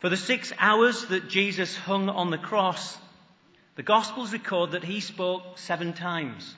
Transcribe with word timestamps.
For 0.00 0.08
the 0.08 0.16
six 0.16 0.52
hours 0.58 1.06
that 1.06 1.28
Jesus 1.28 1.76
hung 1.76 2.08
on 2.08 2.30
the 2.30 2.38
cross, 2.38 2.96
the 3.74 3.82
Gospels 3.82 4.32
record 4.32 4.72
that 4.72 4.84
he 4.84 5.00
spoke 5.00 5.58
seven 5.58 5.92
times. 5.92 6.54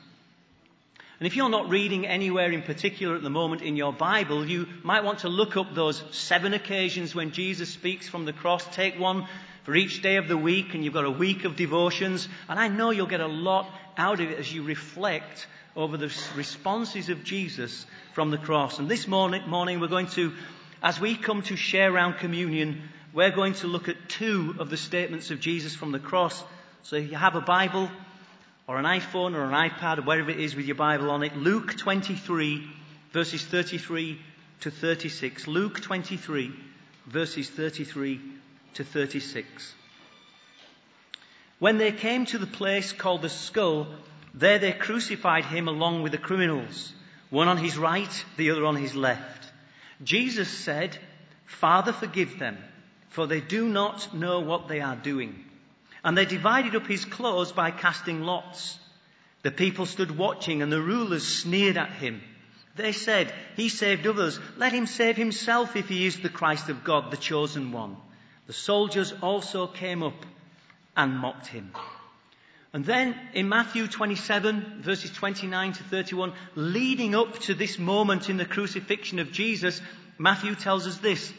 And 1.19 1.27
if 1.27 1.37
you're 1.37 1.49
not 1.49 1.71
reading 1.71 2.07
anywhere 2.07 2.51
in 2.51 2.63
particular 2.63 3.15
at 3.15 3.23
the 3.23 3.31
moment 3.31 3.63
in 3.63 3.77
your 3.77 3.95
Bible, 3.95 4.47
you 4.47 4.67
might 4.83 5.05
want 5.05 5.21
to 5.21 5.29
look 5.29 5.57
up 5.57 5.75
those 5.75 6.03
seven 6.11 6.53
occasions 6.53 7.15
when 7.15 7.33
Jesus 7.33 7.71
speaks 7.71 8.09
from 8.09 8.27
the 8.27 8.33
cross. 8.33 8.65
Take 8.75 8.99
one 8.99 9.27
for 9.65 9.75
each 9.75 10.03
day 10.03 10.17
of 10.17 10.29
the 10.29 10.37
week, 10.37 10.75
and 10.75 10.85
you've 10.85 10.95
got 10.95 11.05
a 11.05 11.11
week 11.11 11.45
of 11.45 11.57
devotions. 11.57 12.29
And 12.49 12.59
I 12.59 12.69
know 12.69 12.91
you'll 12.91 13.07
get 13.07 13.21
a 13.21 13.27
lot 13.27 13.71
out 13.97 14.21
of 14.21 14.31
it 14.31 14.39
as 14.39 14.53
you 14.53 14.63
reflect 14.63 15.47
over 15.77 15.97
the 15.97 16.13
responses 16.37 17.09
of 17.09 17.25
Jesus 17.25 17.87
from 18.13 18.31
the 18.31 18.39
cross. 18.39 18.79
And 18.79 18.89
this 18.89 19.07
morning, 19.07 19.49
morning 19.49 19.81
we're 19.81 19.89
going 19.89 20.09
to, 20.09 20.33
as 20.83 21.01
we 21.01 21.17
come 21.17 21.43
to 21.43 21.57
share 21.57 21.93
around 21.93 22.15
communion, 22.15 22.83
we're 23.13 23.31
going 23.31 23.55
to 23.55 23.67
look 23.67 23.89
at 23.89 24.09
two 24.09 24.55
of 24.59 24.71
the 24.71 24.77
statements 24.77 25.31
of 25.31 25.41
Jesus 25.41 25.75
from 25.75 25.93
the 25.93 25.99
cross. 25.99 26.43
So 26.83 26.97
if 26.97 27.11
you 27.11 27.17
have 27.17 27.35
a 27.35 27.41
Bible 27.41 27.91
or 28.67 28.79
an 28.79 28.85
iPhone 28.85 29.35
or 29.35 29.45
an 29.45 29.71
iPad 29.71 29.99
or 29.99 30.03
wherever 30.03 30.31
it 30.31 30.39
is 30.39 30.55
with 30.55 30.67
your 30.67 30.77
Bible 30.77 31.11
on 31.11 31.23
it, 31.23 31.37
Luke 31.37 31.77
23 31.77 32.69
verses 33.13 33.45
33 33.45 34.21
to 34.61 34.71
36. 34.71 35.49
Luke 35.49 35.81
23 35.81 36.53
verses 37.07 37.51
33 37.51 38.21
to 38.75 38.85
36. 38.85 39.75
When 41.59 41.79
they 41.79 41.93
came 41.93 42.27
to 42.27 42.39
the 42.39 42.47
place 42.47 42.93
called 42.93 43.23
the 43.23 43.29
skull, 43.29 43.89
there 44.33 44.61
they 44.61 44.73
crucified 44.73 45.45
him 45.45 45.67
along 45.67 46.03
with 46.03 46.13
the 46.13 46.19
criminals, 46.19 46.93
one 47.29 47.49
on 47.49 47.57
his 47.57 47.77
right, 47.77 48.25
the 48.37 48.53
other 48.53 48.65
on 48.65 48.77
his 48.77 48.95
left. 48.95 49.51
Jesus 50.03 50.49
said, 50.49 50.97
Father, 51.45 51.93
forgive 51.93 52.39
them 52.39 52.57
for 53.11 53.27
they 53.27 53.41
do 53.41 53.69
not 53.69 54.15
know 54.15 54.41
what 54.41 54.69
they 54.69 54.81
are 54.81 54.97
doing. 54.97 55.45
And 56.03 56.17
they 56.17 56.25
divided 56.25 56.75
up 56.75 56.87
his 56.87 57.05
clothes 57.05 57.53
by 57.53 57.71
casting 57.71 58.23
lots. 58.23 58.79
The 59.43 59.51
people 59.51 59.87
stood 59.87 60.17
watching 60.17 60.63
and 60.63 60.73
the 60.73 60.81
rulers 60.81 61.27
sneered 61.27 61.77
at 61.77 61.93
him. 61.93 62.23
They 62.77 62.93
said, 62.93 63.33
He 63.57 63.69
saved 63.69 64.07
others. 64.07 64.39
Let 64.57 64.73
him 64.73 64.87
save 64.87 65.17
himself 65.17 65.77
if 65.77 65.89
he 65.89 66.07
is 66.07 66.21
the 66.21 66.29
Christ 66.29 66.69
of 66.69 66.85
God, 66.85 67.11
the 67.11 67.17
chosen 67.17 67.73
one. 67.73 67.97
The 68.47 68.53
soldiers 68.53 69.13
also 69.23 69.67
came 69.67 70.03
up 70.03 70.25
and 70.97 71.17
mocked 71.17 71.49
him. 71.49 71.73
And 72.73 72.85
then 72.85 73.17
in 73.35 73.49
Matthew 73.49 73.89
27 73.89 74.83
verses 74.83 75.11
29 75.11 75.73
to 75.75 75.83
31, 75.83 76.33
leading 76.55 77.15
up 77.15 77.39
to 77.41 77.55
this 77.55 77.79
moment 77.79 78.31
in 78.31 78.37
the 78.37 78.45
crucifixion 78.45 79.19
of 79.19 79.33
Jesus, 79.33 79.81
Matthew 80.19 80.55
tells 80.55 80.87
us 80.87 80.99
this. 80.99 81.33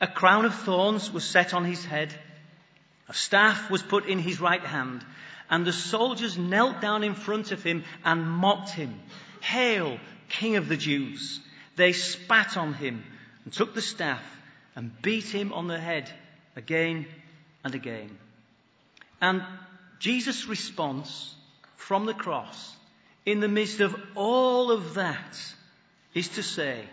A 0.00 0.06
crown 0.06 0.44
of 0.44 0.54
thorns 0.54 1.10
was 1.10 1.24
set 1.24 1.54
on 1.54 1.64
his 1.64 1.84
head. 1.84 2.14
A 3.08 3.14
staff 3.14 3.70
was 3.70 3.82
put 3.82 4.06
in 4.06 4.18
his 4.18 4.40
right 4.40 4.60
hand. 4.60 5.04
And 5.48 5.64
the 5.64 5.72
soldiers 5.72 6.36
knelt 6.36 6.80
down 6.80 7.02
in 7.02 7.14
front 7.14 7.52
of 7.52 7.62
him 7.62 7.84
and 8.04 8.28
mocked 8.28 8.70
him. 8.70 9.00
Hail, 9.40 9.98
King 10.28 10.56
of 10.56 10.68
the 10.68 10.76
Jews! 10.76 11.40
They 11.76 11.92
spat 11.92 12.56
on 12.56 12.74
him 12.74 13.04
and 13.44 13.52
took 13.52 13.74
the 13.74 13.82
staff 13.82 14.22
and 14.74 14.90
beat 15.02 15.26
him 15.26 15.52
on 15.52 15.66
the 15.66 15.78
head 15.78 16.10
again 16.56 17.06
and 17.64 17.74
again. 17.74 18.18
And 19.20 19.42
Jesus' 19.98 20.46
response 20.46 21.34
from 21.76 22.06
the 22.06 22.14
cross 22.14 22.74
in 23.24 23.40
the 23.40 23.48
midst 23.48 23.80
of 23.80 23.96
all 24.14 24.70
of 24.70 24.94
that 24.94 25.38
is 26.12 26.28
to 26.30 26.42
say, 26.42 26.84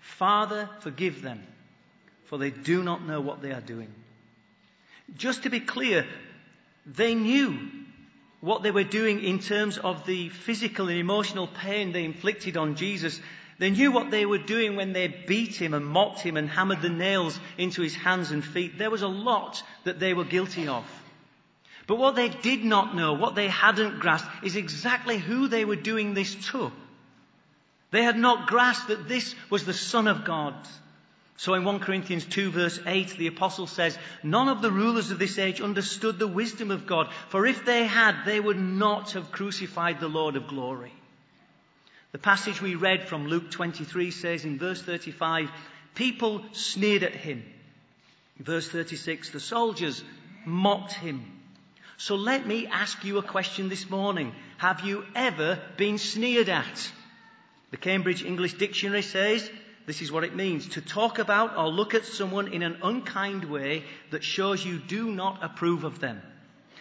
Father, 0.00 0.68
forgive 0.80 1.22
them 1.22 1.42
for 2.34 2.38
they 2.38 2.50
do 2.50 2.82
not 2.82 3.06
know 3.06 3.20
what 3.20 3.42
they 3.42 3.52
are 3.52 3.60
doing. 3.60 3.94
Just 5.16 5.44
to 5.44 5.50
be 5.50 5.60
clear, 5.60 6.04
they 6.84 7.14
knew 7.14 7.56
what 8.40 8.64
they 8.64 8.72
were 8.72 8.82
doing 8.82 9.22
in 9.22 9.38
terms 9.38 9.78
of 9.78 10.04
the 10.04 10.30
physical 10.30 10.88
and 10.88 10.98
emotional 10.98 11.46
pain 11.46 11.92
they 11.92 12.04
inflicted 12.04 12.56
on 12.56 12.74
Jesus. 12.74 13.20
They 13.60 13.70
knew 13.70 13.92
what 13.92 14.10
they 14.10 14.26
were 14.26 14.38
doing 14.38 14.74
when 14.74 14.92
they 14.92 15.06
beat 15.06 15.54
him 15.54 15.74
and 15.74 15.86
mocked 15.86 16.22
him 16.22 16.36
and 16.36 16.48
hammered 16.50 16.82
the 16.82 16.88
nails 16.88 17.38
into 17.56 17.82
his 17.82 17.94
hands 17.94 18.32
and 18.32 18.44
feet. 18.44 18.78
There 18.78 18.90
was 18.90 19.02
a 19.02 19.06
lot 19.06 19.62
that 19.84 20.00
they 20.00 20.12
were 20.12 20.24
guilty 20.24 20.66
of. 20.66 20.84
But 21.86 21.98
what 21.98 22.16
they 22.16 22.30
did 22.30 22.64
not 22.64 22.96
know, 22.96 23.12
what 23.12 23.36
they 23.36 23.46
hadn't 23.46 24.00
grasped, 24.00 24.42
is 24.42 24.56
exactly 24.56 25.18
who 25.18 25.46
they 25.46 25.64
were 25.64 25.76
doing 25.76 26.14
this 26.14 26.34
to. 26.46 26.72
They 27.92 28.02
had 28.02 28.18
not 28.18 28.48
grasped 28.48 28.88
that 28.88 29.06
this 29.06 29.36
was 29.50 29.64
the 29.64 29.72
Son 29.72 30.08
of 30.08 30.24
God. 30.24 30.56
So 31.36 31.54
in 31.54 31.64
1 31.64 31.80
Corinthians 31.80 32.24
2 32.24 32.50
verse 32.50 32.78
8, 32.86 33.16
the 33.16 33.26
apostle 33.26 33.66
says, 33.66 33.98
None 34.22 34.48
of 34.48 34.62
the 34.62 34.70
rulers 34.70 35.10
of 35.10 35.18
this 35.18 35.38
age 35.38 35.60
understood 35.60 36.18
the 36.18 36.28
wisdom 36.28 36.70
of 36.70 36.86
God, 36.86 37.08
for 37.28 37.44
if 37.46 37.64
they 37.64 37.84
had, 37.86 38.24
they 38.24 38.38
would 38.38 38.58
not 38.58 39.12
have 39.12 39.32
crucified 39.32 39.98
the 39.98 40.08
Lord 40.08 40.36
of 40.36 40.46
glory. 40.46 40.92
The 42.12 42.18
passage 42.18 42.62
we 42.62 42.76
read 42.76 43.08
from 43.08 43.26
Luke 43.26 43.50
23 43.50 44.12
says 44.12 44.44
in 44.44 44.58
verse 44.58 44.80
35, 44.80 45.50
people 45.96 46.44
sneered 46.52 47.02
at 47.02 47.16
him. 47.16 47.44
verse 48.38 48.68
36, 48.68 49.30
the 49.30 49.40
soldiers 49.40 50.04
mocked 50.46 50.92
him. 50.92 51.24
So 51.96 52.14
let 52.14 52.46
me 52.46 52.68
ask 52.68 53.04
you 53.04 53.18
a 53.18 53.22
question 53.22 53.68
this 53.68 53.90
morning. 53.90 54.32
Have 54.58 54.82
you 54.82 55.04
ever 55.16 55.60
been 55.76 55.98
sneered 55.98 56.48
at? 56.48 56.92
The 57.72 57.76
Cambridge 57.76 58.22
English 58.22 58.54
Dictionary 58.54 59.02
says, 59.02 59.50
this 59.86 60.00
is 60.00 60.10
what 60.10 60.24
it 60.24 60.34
means 60.34 60.68
to 60.70 60.80
talk 60.80 61.18
about 61.18 61.56
or 61.56 61.68
look 61.68 61.94
at 61.94 62.06
someone 62.06 62.52
in 62.52 62.62
an 62.62 62.78
unkind 62.82 63.44
way 63.44 63.84
that 64.10 64.24
shows 64.24 64.64
you 64.64 64.78
do 64.78 65.10
not 65.10 65.42
approve 65.42 65.84
of 65.84 66.00
them. 66.00 66.22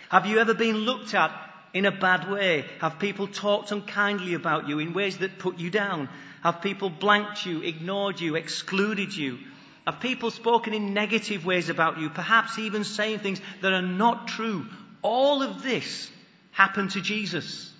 Have 0.10 0.26
you 0.26 0.40
ever 0.40 0.54
been 0.54 0.78
looked 0.78 1.14
at 1.14 1.32
in 1.74 1.86
a 1.86 1.92
bad 1.92 2.30
way? 2.30 2.66
Have 2.80 3.00
people 3.00 3.28
talked 3.28 3.72
unkindly 3.72 4.36
about 4.36 4.70
you 4.70 4.80
in 4.80 4.94
ways 4.94 5.18
that 5.18 5.40
put 5.40 5.60
you 5.60 5.70
down? 5.70 6.08
Have 6.44 6.62
people 6.62 6.90
blanked 6.90 7.46
you, 7.46 7.62
ignored 7.62 8.22
you, 8.22 8.36
excluded 8.36 9.16
you? 9.16 9.40
Have 9.86 10.00
people 10.00 10.32
spoken 10.32 10.74
in 10.74 10.94
negative 10.94 11.46
ways 11.46 11.68
about 11.68 12.00
you, 12.00 12.10
perhaps 12.10 12.58
even 12.58 12.86
saying 12.86 13.20
things 13.20 13.42
that 13.62 13.74
are 13.74 13.82
not 13.82 14.30
true? 14.30 14.66
All 15.02 15.42
of 15.42 15.62
this 15.62 16.10
happened 16.52 16.92
to 16.92 17.02
Jesus. 17.02 17.73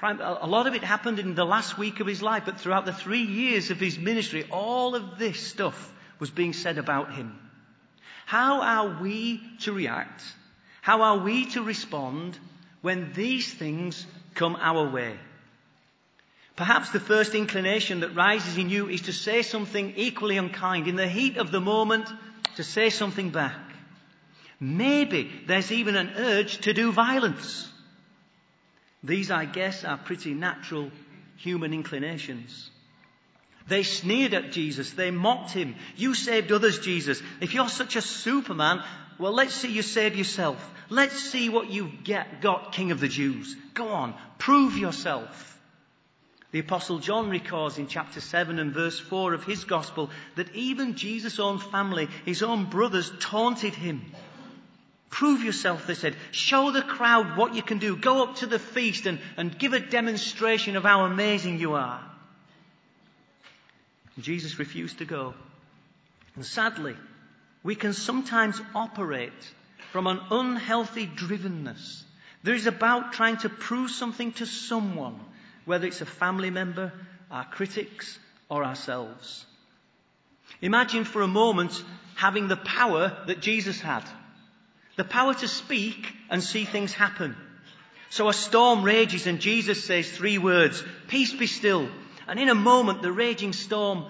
A 0.00 0.46
lot 0.46 0.68
of 0.68 0.74
it 0.74 0.84
happened 0.84 1.18
in 1.18 1.34
the 1.34 1.44
last 1.44 1.76
week 1.76 1.98
of 1.98 2.06
his 2.06 2.22
life, 2.22 2.44
but 2.44 2.60
throughout 2.60 2.84
the 2.84 2.92
three 2.92 3.22
years 3.22 3.70
of 3.70 3.80
his 3.80 3.98
ministry, 3.98 4.44
all 4.50 4.94
of 4.94 5.18
this 5.18 5.44
stuff 5.44 5.92
was 6.20 6.30
being 6.30 6.52
said 6.52 6.78
about 6.78 7.12
him. 7.14 7.36
How 8.26 8.60
are 8.60 9.00
we 9.02 9.40
to 9.60 9.72
react? 9.72 10.22
How 10.82 11.02
are 11.02 11.18
we 11.18 11.46
to 11.46 11.62
respond 11.62 12.38
when 12.80 13.12
these 13.12 13.52
things 13.52 14.06
come 14.34 14.56
our 14.60 14.88
way? 14.88 15.16
Perhaps 16.54 16.90
the 16.90 17.00
first 17.00 17.34
inclination 17.34 18.00
that 18.00 18.14
rises 18.14 18.56
in 18.56 18.68
you 18.68 18.88
is 18.88 19.02
to 19.02 19.12
say 19.12 19.42
something 19.42 19.94
equally 19.96 20.36
unkind. 20.36 20.86
In 20.86 20.96
the 20.96 21.08
heat 21.08 21.38
of 21.38 21.50
the 21.50 21.60
moment, 21.60 22.08
to 22.56 22.64
say 22.64 22.90
something 22.90 23.30
back. 23.30 23.58
Maybe 24.60 25.30
there's 25.46 25.72
even 25.72 25.96
an 25.96 26.12
urge 26.16 26.58
to 26.58 26.72
do 26.72 26.92
violence. 26.92 27.68
These, 29.02 29.30
I 29.30 29.44
guess, 29.44 29.84
are 29.84 29.96
pretty 29.96 30.34
natural 30.34 30.90
human 31.36 31.72
inclinations. 31.72 32.70
They 33.68 33.82
sneered 33.82 34.34
at 34.34 34.52
Jesus. 34.52 34.92
They 34.92 35.10
mocked 35.10 35.50
him. 35.52 35.76
You 35.96 36.14
saved 36.14 36.50
others, 36.50 36.78
Jesus. 36.78 37.22
If 37.40 37.54
you're 37.54 37.68
such 37.68 37.96
a 37.96 38.02
superman, 38.02 38.82
well, 39.18 39.32
let's 39.32 39.54
see 39.54 39.70
you 39.70 39.82
save 39.82 40.16
yourself. 40.16 40.58
Let's 40.88 41.18
see 41.20 41.48
what 41.48 41.70
you've 41.70 42.02
get, 42.02 42.40
got, 42.40 42.72
King 42.72 42.92
of 42.92 43.00
the 43.00 43.08
Jews. 43.08 43.56
Go 43.74 43.88
on, 43.88 44.14
prove 44.38 44.78
yourself. 44.78 45.58
The 46.50 46.60
Apostle 46.60 46.98
John 46.98 47.28
records 47.28 47.76
in 47.76 47.88
chapter 47.88 48.22
7 48.22 48.58
and 48.58 48.72
verse 48.72 48.98
4 48.98 49.34
of 49.34 49.44
his 49.44 49.64
Gospel 49.64 50.08
that 50.36 50.54
even 50.54 50.96
Jesus' 50.96 51.38
own 51.38 51.58
family, 51.58 52.08
his 52.24 52.42
own 52.42 52.64
brothers, 52.64 53.12
taunted 53.20 53.74
him. 53.74 54.12
Prove 55.10 55.42
yourself, 55.42 55.86
they 55.86 55.94
said. 55.94 56.16
Show 56.32 56.70
the 56.70 56.82
crowd 56.82 57.36
what 57.36 57.54
you 57.54 57.62
can 57.62 57.78
do. 57.78 57.96
Go 57.96 58.22
up 58.22 58.36
to 58.36 58.46
the 58.46 58.58
feast 58.58 59.06
and, 59.06 59.18
and 59.36 59.58
give 59.58 59.72
a 59.72 59.80
demonstration 59.80 60.76
of 60.76 60.82
how 60.82 61.04
amazing 61.04 61.58
you 61.58 61.74
are. 61.74 62.00
Jesus 64.20 64.58
refused 64.58 64.98
to 64.98 65.04
go. 65.04 65.34
And 66.34 66.44
sadly, 66.44 66.96
we 67.62 67.74
can 67.74 67.92
sometimes 67.92 68.60
operate 68.74 69.32
from 69.92 70.06
an 70.06 70.20
unhealthy 70.30 71.06
drivenness. 71.06 72.02
There 72.42 72.54
is 72.54 72.66
about 72.66 73.12
trying 73.12 73.38
to 73.38 73.48
prove 73.48 73.90
something 73.90 74.32
to 74.32 74.46
someone, 74.46 75.18
whether 75.64 75.86
it's 75.86 76.00
a 76.00 76.06
family 76.06 76.50
member, 76.50 76.92
our 77.30 77.44
critics, 77.44 78.18
or 78.48 78.64
ourselves. 78.64 79.46
Imagine 80.60 81.04
for 81.04 81.22
a 81.22 81.28
moment 81.28 81.82
having 82.14 82.48
the 82.48 82.56
power 82.56 83.16
that 83.26 83.40
Jesus 83.40 83.80
had. 83.80 84.02
The 84.98 85.04
power 85.04 85.32
to 85.32 85.46
speak 85.46 86.12
and 86.28 86.42
see 86.42 86.64
things 86.64 86.92
happen. 86.92 87.36
So 88.10 88.28
a 88.28 88.32
storm 88.32 88.82
rages 88.82 89.28
and 89.28 89.38
Jesus 89.38 89.84
says 89.84 90.10
three 90.10 90.38
words, 90.38 90.82
peace 91.06 91.32
be 91.32 91.46
still. 91.46 91.88
And 92.26 92.40
in 92.40 92.48
a 92.48 92.54
moment 92.56 93.00
the 93.00 93.12
raging 93.12 93.52
storm 93.52 94.06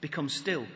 becomes 0.00 0.32
still. 0.32 0.66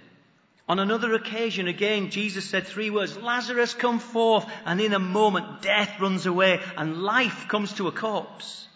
On 0.69 0.79
another 0.79 1.15
occasion, 1.15 1.67
again, 1.67 2.11
Jesus 2.11 2.45
said 2.45 2.67
three 2.67 2.91
words, 2.91 3.17
Lazarus, 3.17 3.73
come 3.73 4.01
forth. 4.01 4.45
And 4.67 4.83
in 4.83 4.93
a 4.93 4.99
moment, 4.99 5.63
death 5.63 5.99
runs 5.99 6.27
away 6.27 6.61
and 6.77 7.03
life 7.03 7.49
comes 7.49 7.73
to 7.75 7.89
a 7.89 7.93
corpse. 7.93 8.69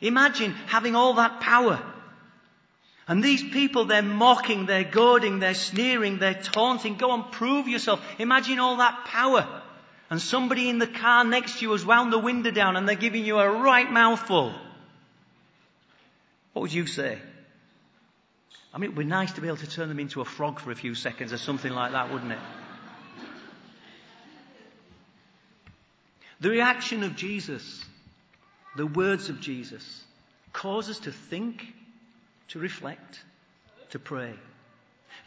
Imagine 0.00 0.52
having 0.66 0.94
all 0.94 1.14
that 1.14 1.40
power. 1.40 1.82
And 3.08 3.20
these 3.20 3.42
people, 3.42 3.86
they're 3.86 4.00
mocking, 4.00 4.66
they're 4.66 4.84
goading, 4.84 5.40
they're 5.40 5.54
sneering, 5.54 6.18
they're 6.18 6.40
taunting. 6.40 6.98
Go 6.98 7.12
and 7.14 7.32
prove 7.32 7.66
yourself. 7.66 8.00
Imagine 8.20 8.60
all 8.60 8.76
that 8.76 9.06
power. 9.06 9.62
And 10.08 10.20
somebody 10.20 10.68
in 10.68 10.78
the 10.78 10.86
car 10.86 11.24
next 11.24 11.58
to 11.58 11.62
you 11.62 11.72
has 11.72 11.84
wound 11.84 12.12
the 12.12 12.18
window 12.18 12.50
down 12.50 12.76
and 12.76 12.88
they're 12.88 12.94
giving 12.94 13.24
you 13.24 13.38
a 13.38 13.50
right 13.50 13.90
mouthful. 13.90 14.54
What 16.52 16.62
would 16.62 16.72
you 16.72 16.86
say? 16.86 17.18
I 18.72 18.78
mean, 18.78 18.90
it 18.90 18.96
would 18.96 19.04
be 19.04 19.08
nice 19.08 19.32
to 19.32 19.40
be 19.40 19.48
able 19.48 19.56
to 19.58 19.68
turn 19.68 19.88
them 19.88 19.98
into 19.98 20.20
a 20.20 20.24
frog 20.24 20.60
for 20.60 20.70
a 20.70 20.76
few 20.76 20.94
seconds 20.94 21.32
or 21.32 21.38
something 21.38 21.72
like 21.72 21.92
that, 21.92 22.12
wouldn't 22.12 22.32
it? 22.32 22.38
The 26.40 26.50
reaction 26.50 27.02
of 27.02 27.16
Jesus, 27.16 27.84
the 28.76 28.86
words 28.86 29.30
of 29.30 29.40
Jesus, 29.40 30.04
cause 30.52 30.90
us 30.90 30.98
to 31.00 31.12
think, 31.12 31.66
to 32.48 32.58
reflect, 32.58 33.20
to 33.90 33.98
pray. 33.98 34.34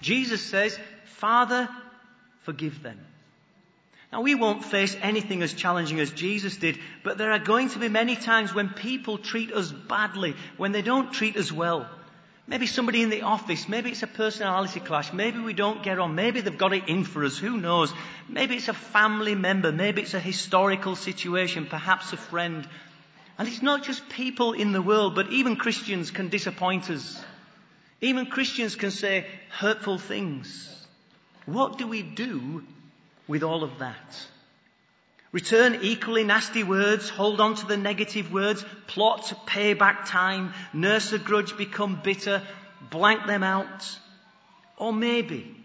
Jesus 0.01 0.41
says, 0.41 0.77
Father, 1.05 1.67
forgive 2.43 2.83
them. 2.83 2.99
Now 4.11 4.21
we 4.21 4.33
won't 4.33 4.65
face 4.65 4.95
anything 5.01 5.43
as 5.43 5.53
challenging 5.53 5.99
as 5.99 6.11
Jesus 6.11 6.57
did, 6.57 6.79
but 7.03 7.17
there 7.17 7.31
are 7.31 7.39
going 7.39 7.69
to 7.69 7.79
be 7.79 7.89
many 7.89 8.15
times 8.15 8.53
when 8.53 8.69
people 8.69 9.19
treat 9.19 9.53
us 9.53 9.71
badly, 9.71 10.35
when 10.57 10.71
they 10.71 10.81
don't 10.81 11.13
treat 11.13 11.37
us 11.37 11.51
well. 11.51 11.87
Maybe 12.47 12.65
somebody 12.65 13.03
in 13.03 13.11
the 13.11 13.21
office, 13.21 13.69
maybe 13.69 13.91
it's 13.91 14.01
a 14.01 14.07
personality 14.07 14.79
clash, 14.79 15.13
maybe 15.13 15.37
we 15.37 15.53
don't 15.53 15.83
get 15.83 15.99
on, 15.99 16.15
maybe 16.15 16.41
they've 16.41 16.57
got 16.57 16.73
it 16.73 16.89
in 16.89 17.03
for 17.03 17.23
us, 17.23 17.37
who 17.37 17.57
knows? 17.57 17.93
Maybe 18.27 18.55
it's 18.55 18.67
a 18.67 18.73
family 18.73 19.35
member, 19.35 19.71
maybe 19.71 20.01
it's 20.01 20.15
a 20.15 20.19
historical 20.19 20.95
situation, 20.95 21.67
perhaps 21.67 22.11
a 22.11 22.17
friend. 22.17 22.67
And 23.37 23.47
it's 23.47 23.61
not 23.61 23.83
just 23.83 24.09
people 24.09 24.53
in 24.53 24.71
the 24.71 24.81
world, 24.81 25.13
but 25.13 25.31
even 25.31 25.57
Christians 25.57 26.09
can 26.09 26.29
disappoint 26.29 26.89
us. 26.89 27.23
Even 28.01 28.25
Christians 28.25 28.75
can 28.75 28.89
say 28.89 29.27
hurtful 29.51 29.99
things. 29.99 30.75
What 31.45 31.77
do 31.77 31.85
we 31.85 32.01
do 32.01 32.63
with 33.29 33.43
all 33.43 33.63
of 33.63 33.79
that? 33.79 34.27
Return 35.31 35.79
equally 35.83 36.23
nasty 36.23 36.63
words, 36.63 37.07
hold 37.07 37.39
on 37.39 37.53
to 37.55 37.67
the 37.67 37.77
negative 37.77 38.33
words, 38.33 38.65
plot 38.87 39.31
payback 39.45 40.05
time, 40.05 40.53
nurse 40.73 41.13
a 41.13 41.19
grudge, 41.19 41.55
become 41.55 42.01
bitter, 42.03 42.41
blank 42.89 43.27
them 43.27 43.43
out. 43.43 43.97
Or 44.75 44.91
maybe, 44.91 45.55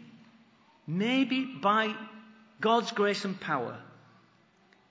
maybe 0.86 1.46
by 1.46 1.94
God's 2.60 2.92
grace 2.92 3.24
and 3.24 3.40
power, 3.40 3.78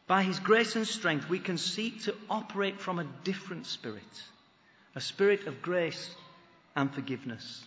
by 0.08 0.24
His 0.24 0.40
grace 0.40 0.75
and 0.75 0.88
strength, 0.88 1.30
we 1.30 1.38
can 1.38 1.60
seek 1.60 2.04
to 2.04 2.16
operate 2.28 2.81
from 2.81 2.98
a 2.98 3.08
different 3.24 3.68
spirit. 3.68 4.24
A 4.96 5.02
spirit 5.02 5.46
of 5.46 5.62
grace 5.62 6.10
and 6.75 6.92
forgiveness. 6.92 7.64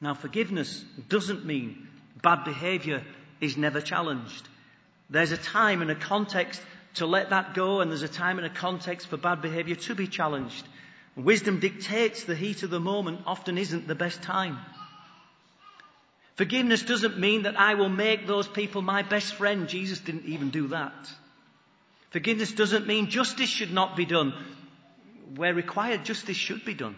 Now 0.00 0.14
forgiveness 0.14 0.84
doesn't 1.08 1.44
mean 1.44 1.86
bad 2.20 2.44
behavior 2.44 3.04
is 3.40 3.56
never 3.56 3.80
challenged. 3.80 4.48
There's 5.08 5.32
a 5.32 5.36
time 5.36 5.82
and 5.82 5.90
a 5.90 5.94
context 5.94 6.60
to 6.94 7.06
let 7.06 7.30
that 7.30 7.54
go, 7.54 7.80
and 7.80 7.90
there's 7.90 8.02
a 8.02 8.08
time 8.08 8.38
and 8.38 8.46
a 8.46 8.50
context 8.50 9.08
for 9.08 9.16
bad 9.16 9.42
behavior 9.42 9.74
to 9.74 9.94
be 9.94 10.06
challenged. 10.06 10.66
Wisdom 11.16 11.60
dictates 11.60 12.24
the 12.24 12.34
heat 12.34 12.62
of 12.62 12.70
the 12.70 12.80
moment 12.80 13.20
often 13.26 13.58
isn't 13.58 13.86
the 13.86 13.94
best 13.94 14.22
time. 14.22 14.58
Forgiveness 16.36 16.82
doesn't 16.82 17.18
mean 17.18 17.42
that 17.42 17.58
I 17.58 17.74
will 17.74 17.88
make 17.88 18.26
those 18.26 18.48
people 18.48 18.80
my 18.80 19.02
best 19.02 19.34
friend. 19.34 19.68
Jesus 19.68 19.98
didn't 19.98 20.24
even 20.24 20.50
do 20.50 20.68
that. 20.68 20.94
Forgiveness 22.10 22.52
doesn't 22.52 22.86
mean 22.86 23.10
justice 23.10 23.50
should 23.50 23.72
not 23.72 23.96
be 23.96 24.06
done. 24.06 24.32
Where 25.36 25.54
required, 25.54 26.04
justice 26.04 26.36
should 26.36 26.64
be 26.64 26.74
done. 26.74 26.96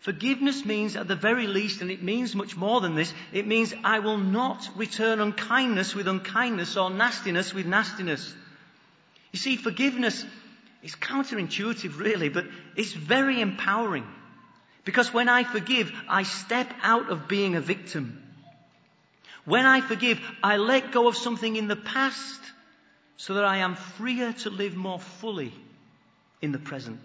Forgiveness 0.00 0.64
means 0.64 0.94
at 0.96 1.08
the 1.08 1.16
very 1.16 1.46
least, 1.48 1.80
and 1.80 1.90
it 1.90 2.02
means 2.02 2.34
much 2.34 2.56
more 2.56 2.80
than 2.80 2.94
this, 2.94 3.12
it 3.32 3.46
means 3.46 3.74
I 3.82 3.98
will 3.98 4.18
not 4.18 4.68
return 4.76 5.20
unkindness 5.20 5.94
with 5.94 6.06
unkindness 6.06 6.76
or 6.76 6.88
nastiness 6.88 7.52
with 7.52 7.66
nastiness. 7.66 8.32
You 9.32 9.38
see, 9.38 9.56
forgiveness 9.56 10.24
is 10.82 10.94
counterintuitive 10.94 11.98
really, 11.98 12.28
but 12.28 12.46
it's 12.76 12.92
very 12.92 13.40
empowering. 13.40 14.06
Because 14.84 15.12
when 15.12 15.28
I 15.28 15.42
forgive, 15.44 15.92
I 16.08 16.22
step 16.22 16.72
out 16.82 17.10
of 17.10 17.28
being 17.28 17.56
a 17.56 17.60
victim. 17.60 18.22
When 19.44 19.66
I 19.66 19.80
forgive, 19.80 20.20
I 20.42 20.58
let 20.58 20.92
go 20.92 21.08
of 21.08 21.16
something 21.16 21.56
in 21.56 21.68
the 21.68 21.76
past 21.76 22.40
so 23.16 23.34
that 23.34 23.44
I 23.44 23.58
am 23.58 23.74
freer 23.74 24.32
to 24.44 24.50
live 24.50 24.76
more 24.76 25.00
fully 25.00 25.52
in 26.40 26.52
the 26.52 26.58
present. 26.58 27.00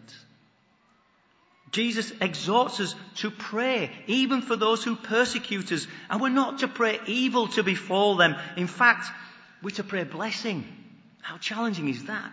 Jesus 1.74 2.14
exhorts 2.22 2.80
us 2.80 2.96
to 3.16 3.32
pray, 3.32 3.92
even 4.06 4.42
for 4.42 4.56
those 4.56 4.84
who 4.84 4.96
persecute 4.96 5.72
us. 5.72 5.88
And 6.10 6.22
we're 6.22 6.30
not 6.30 6.60
to 6.60 6.68
pray 6.68 7.00
evil 7.08 7.48
to 7.50 7.64
befall 7.64 8.16
them. 8.16 8.36
In 8.56 8.68
fact, 8.68 9.08
we're 9.62 9.72
to 9.72 9.84
pray 9.84 10.04
blessing. 10.04 10.66
How 11.22 11.38
challenging 11.38 11.90
is 11.90 12.06
that? 12.06 12.32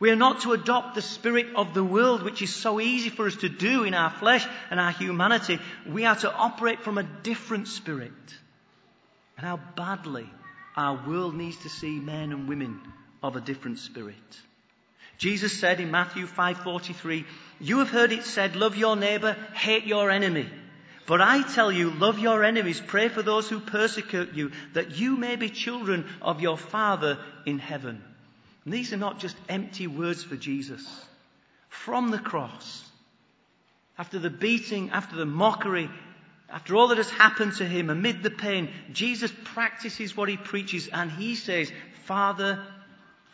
We 0.00 0.10
are 0.10 0.16
not 0.16 0.40
to 0.42 0.52
adopt 0.52 0.94
the 0.94 1.02
spirit 1.02 1.48
of 1.56 1.74
the 1.74 1.84
world, 1.84 2.22
which 2.22 2.40
is 2.40 2.54
so 2.54 2.80
easy 2.80 3.10
for 3.10 3.26
us 3.26 3.36
to 3.36 3.50
do 3.50 3.84
in 3.84 3.92
our 3.92 4.10
flesh 4.10 4.46
and 4.70 4.80
our 4.80 4.92
humanity. 4.92 5.58
We 5.86 6.06
are 6.06 6.16
to 6.16 6.32
operate 6.32 6.80
from 6.80 6.96
a 6.96 7.02
different 7.02 7.68
spirit. 7.68 8.12
And 9.36 9.46
how 9.46 9.60
badly 9.76 10.28
our 10.74 11.06
world 11.06 11.34
needs 11.34 11.58
to 11.58 11.68
see 11.68 12.00
men 12.00 12.32
and 12.32 12.48
women 12.48 12.80
of 13.22 13.36
a 13.36 13.40
different 13.42 13.78
spirit. 13.78 14.14
Jesus 15.18 15.58
said 15.58 15.80
in 15.80 15.90
Matthew 15.90 16.26
5:43, 16.26 17.26
"You 17.60 17.78
have 17.80 17.90
heard 17.90 18.12
it 18.12 18.24
said, 18.24 18.56
love 18.56 18.76
your 18.76 18.96
neighbor, 18.96 19.36
hate 19.52 19.84
your 19.84 20.10
enemy. 20.10 20.48
But 21.06 21.20
I 21.20 21.42
tell 21.42 21.72
you, 21.72 21.90
love 21.90 22.18
your 22.18 22.44
enemies, 22.44 22.82
pray 22.86 23.08
for 23.08 23.22
those 23.22 23.48
who 23.48 23.60
persecute 23.60 24.34
you, 24.34 24.52
that 24.74 24.96
you 24.96 25.16
may 25.16 25.36
be 25.36 25.48
children 25.48 26.06
of 26.20 26.40
your 26.40 26.58
Father 26.58 27.18
in 27.46 27.58
heaven." 27.58 28.02
And 28.64 28.74
these 28.74 28.92
are 28.92 28.98
not 28.98 29.18
just 29.18 29.36
empty 29.48 29.86
words 29.86 30.22
for 30.22 30.36
Jesus. 30.36 31.06
From 31.70 32.10
the 32.10 32.18
cross, 32.18 32.86
after 33.96 34.18
the 34.18 34.30
beating, 34.30 34.90
after 34.90 35.16
the 35.16 35.24
mockery, 35.24 35.88
after 36.50 36.76
all 36.76 36.88
that 36.88 36.98
has 36.98 37.10
happened 37.10 37.54
to 37.54 37.64
him, 37.64 37.88
amid 37.88 38.22
the 38.22 38.30
pain, 38.30 38.68
Jesus 38.92 39.32
practices 39.44 40.16
what 40.16 40.28
he 40.28 40.36
preaches 40.36 40.88
and 40.88 41.10
he 41.10 41.34
says, 41.34 41.72
Father, 42.04 42.62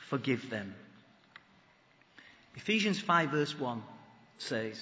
forgive 0.09 0.49
them. 0.51 0.75
Ephesians 2.55 3.01
5 3.01 3.31
verse 3.31 3.59
1 3.59 3.83
says, 4.45 4.81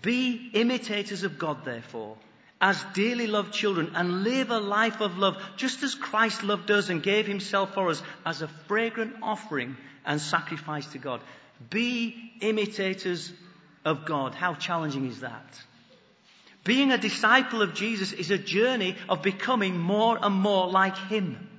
Be 0.00 0.50
imitators 0.54 1.22
of 1.22 1.38
God, 1.38 1.64
therefore, 1.64 2.16
as 2.60 2.82
dearly 2.94 3.26
loved 3.26 3.54
children, 3.54 3.92
and 3.94 4.24
live 4.24 4.50
a 4.50 4.58
life 4.58 5.00
of 5.00 5.18
love, 5.18 5.36
just 5.56 5.82
as 5.82 5.94
Christ 5.94 6.42
loved 6.42 6.70
us 6.70 6.88
and 6.88 7.02
gave 7.02 7.26
himself 7.26 7.74
for 7.74 7.88
us 7.88 8.02
as 8.26 8.42
a 8.42 8.48
fragrant 8.68 9.16
offering 9.22 9.76
and 10.04 10.20
sacrifice 10.20 10.86
to 10.88 10.98
God. 10.98 11.20
Be 11.68 12.32
imitators 12.40 13.32
of 13.84 14.04
God. 14.04 14.34
How 14.34 14.54
challenging 14.54 15.06
is 15.06 15.20
that? 15.20 15.60
Being 16.64 16.92
a 16.92 16.98
disciple 16.98 17.62
of 17.62 17.74
Jesus 17.74 18.12
is 18.12 18.30
a 18.30 18.38
journey 18.38 18.96
of 19.08 19.22
becoming 19.22 19.78
more 19.78 20.18
and 20.20 20.34
more 20.34 20.68
like 20.68 20.96
Him. 20.96 21.49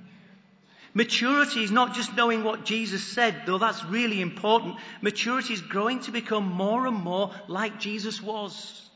Maturity 0.94 1.64
is 1.64 1.70
not 1.70 1.94
just 1.94 2.14
knowing 2.14 2.44
what 2.44 2.64
Jesus 2.64 3.02
said, 3.02 3.42
though 3.46 3.58
that's 3.58 3.84
really 3.84 4.20
important. 4.20 4.76
Maturity 5.00 5.54
is 5.54 5.62
growing 5.62 6.00
to 6.00 6.10
become 6.10 6.44
more 6.44 6.86
and 6.86 6.96
more 6.96 7.30
like 7.48 7.80
Jesus 7.80 8.22
was. 8.22 8.90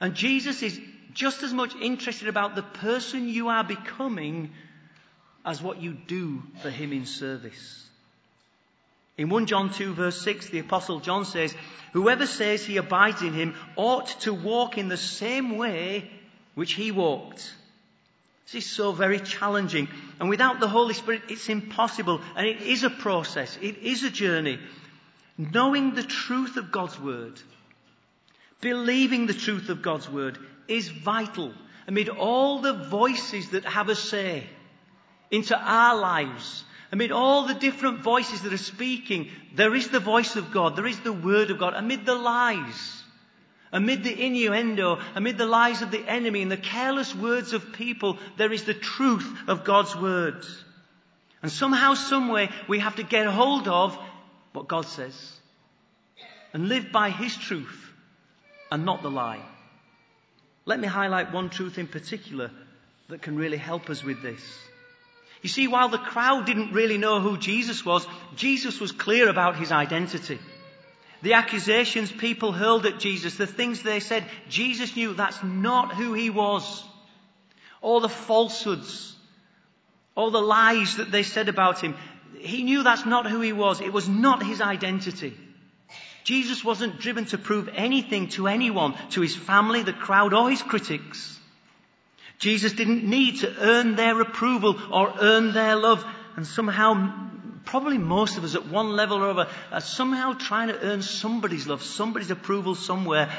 And 0.00 0.14
Jesus 0.14 0.62
is 0.62 0.80
just 1.12 1.42
as 1.42 1.52
much 1.52 1.74
interested 1.74 2.28
about 2.28 2.54
the 2.54 2.62
person 2.62 3.28
you 3.28 3.48
are 3.48 3.64
becoming 3.64 4.52
as 5.44 5.60
what 5.60 5.80
you 5.80 5.92
do 5.92 6.42
for 6.62 6.70
him 6.70 6.92
in 6.92 7.06
service. 7.06 7.88
In 9.18 9.28
1 9.28 9.46
John 9.46 9.70
2 9.70 9.92
verse 9.92 10.20
6, 10.22 10.50
the 10.50 10.60
apostle 10.60 11.00
John 11.00 11.24
says, 11.24 11.54
whoever 11.92 12.26
says 12.26 12.64
he 12.64 12.76
abides 12.76 13.20
in 13.20 13.32
him 13.32 13.54
ought 13.76 14.06
to 14.20 14.32
walk 14.32 14.78
in 14.78 14.88
the 14.88 14.96
same 14.96 15.56
way 15.56 16.10
which 16.54 16.72
he 16.72 16.92
walked. 16.92 17.54
This 18.52 18.64
is 18.64 18.70
so 18.70 18.92
very 18.92 19.20
challenging. 19.20 19.88
And 20.18 20.28
without 20.28 20.58
the 20.58 20.68
Holy 20.68 20.94
Spirit, 20.94 21.22
it's 21.28 21.48
impossible. 21.48 22.20
And 22.36 22.46
it 22.46 22.60
is 22.62 22.82
a 22.82 22.90
process. 22.90 23.56
It 23.62 23.78
is 23.78 24.02
a 24.02 24.10
journey. 24.10 24.58
Knowing 25.38 25.94
the 25.94 26.02
truth 26.02 26.56
of 26.56 26.72
God's 26.72 26.98
Word, 26.98 27.40
believing 28.60 29.26
the 29.26 29.34
truth 29.34 29.68
of 29.68 29.82
God's 29.82 30.08
Word 30.08 30.38
is 30.66 30.88
vital 30.88 31.52
amid 31.86 32.08
all 32.08 32.60
the 32.60 32.72
voices 32.72 33.50
that 33.50 33.64
have 33.64 33.88
a 33.88 33.96
say 33.96 34.44
into 35.30 35.58
our 35.58 35.96
lives. 35.96 36.64
Amid 36.92 37.12
all 37.12 37.46
the 37.46 37.54
different 37.54 38.00
voices 38.00 38.42
that 38.42 38.52
are 38.52 38.58
speaking, 38.58 39.30
there 39.54 39.74
is 39.74 39.88
the 39.88 40.00
voice 40.00 40.34
of 40.34 40.52
God. 40.52 40.76
There 40.76 40.86
is 40.86 40.98
the 41.00 41.12
Word 41.12 41.50
of 41.50 41.58
God. 41.58 41.74
Amid 41.74 42.04
the 42.04 42.14
lies 42.14 43.02
Amid 43.72 44.02
the 44.02 44.26
innuendo, 44.26 44.98
amid 45.14 45.38
the 45.38 45.46
lies 45.46 45.80
of 45.80 45.90
the 45.90 46.04
enemy 46.08 46.42
and 46.42 46.50
the 46.50 46.56
careless 46.56 47.14
words 47.14 47.52
of 47.52 47.72
people, 47.72 48.18
there 48.36 48.52
is 48.52 48.64
the 48.64 48.74
truth 48.74 49.32
of 49.46 49.64
God's 49.64 49.94
word. 49.94 50.44
And 51.42 51.50
somehow, 51.52 51.94
someway, 51.94 52.50
we 52.68 52.80
have 52.80 52.96
to 52.96 53.02
get 53.02 53.26
hold 53.26 53.68
of 53.68 53.96
what 54.52 54.68
God 54.68 54.86
says 54.86 55.40
and 56.52 56.68
live 56.68 56.90
by 56.90 57.10
His 57.10 57.36
truth 57.36 57.92
and 58.72 58.84
not 58.84 59.02
the 59.02 59.10
lie. 59.10 59.40
Let 60.64 60.80
me 60.80 60.88
highlight 60.88 61.32
one 61.32 61.48
truth 61.48 61.78
in 61.78 61.86
particular 61.86 62.50
that 63.08 63.22
can 63.22 63.36
really 63.36 63.56
help 63.56 63.88
us 63.88 64.04
with 64.04 64.20
this. 64.22 64.42
You 65.42 65.48
see, 65.48 65.68
while 65.68 65.88
the 65.88 65.98
crowd 65.98 66.44
didn't 66.44 66.72
really 66.72 66.98
know 66.98 67.20
who 67.20 67.38
Jesus 67.38 67.84
was, 67.84 68.06
Jesus 68.36 68.78
was 68.78 68.92
clear 68.92 69.28
about 69.28 69.56
his 69.56 69.72
identity. 69.72 70.38
The 71.22 71.34
accusations 71.34 72.10
people 72.10 72.52
hurled 72.52 72.86
at 72.86 72.98
Jesus, 72.98 73.36
the 73.36 73.46
things 73.46 73.82
they 73.82 74.00
said, 74.00 74.24
Jesus 74.48 74.96
knew 74.96 75.12
that's 75.14 75.42
not 75.42 75.94
who 75.94 76.14
he 76.14 76.30
was. 76.30 76.84
All 77.82 78.00
the 78.00 78.08
falsehoods, 78.08 79.14
all 80.14 80.30
the 80.30 80.40
lies 80.40 80.96
that 80.96 81.10
they 81.10 81.22
said 81.22 81.48
about 81.48 81.80
him, 81.80 81.94
he 82.38 82.62
knew 82.62 82.82
that's 82.82 83.04
not 83.04 83.28
who 83.28 83.40
he 83.40 83.52
was. 83.52 83.80
It 83.80 83.92
was 83.92 84.08
not 84.08 84.44
his 84.44 84.60
identity. 84.60 85.36
Jesus 86.24 86.64
wasn't 86.64 87.00
driven 87.00 87.24
to 87.26 87.38
prove 87.38 87.68
anything 87.74 88.28
to 88.28 88.46
anyone, 88.46 88.94
to 89.10 89.20
his 89.20 89.36
family, 89.36 89.82
the 89.82 89.92
crowd, 89.92 90.32
or 90.32 90.50
his 90.50 90.62
critics. 90.62 91.38
Jesus 92.38 92.72
didn't 92.72 93.04
need 93.04 93.40
to 93.40 93.54
earn 93.58 93.96
their 93.96 94.20
approval 94.20 94.78
or 94.90 95.12
earn 95.20 95.52
their 95.52 95.76
love. 95.76 96.04
And 96.36 96.46
somehow, 96.46 97.30
probably 97.70 97.98
most 97.98 98.36
of 98.36 98.42
us 98.42 98.56
at 98.56 98.66
one 98.66 98.96
level 98.96 99.22
or 99.22 99.30
other 99.30 99.48
are 99.70 99.80
somehow 99.80 100.32
trying 100.32 100.66
to 100.68 100.80
earn 100.80 101.02
somebody's 101.02 101.68
love, 101.68 101.84
somebody's 101.84 102.32
approval 102.32 102.74
somewhere. 102.74 103.30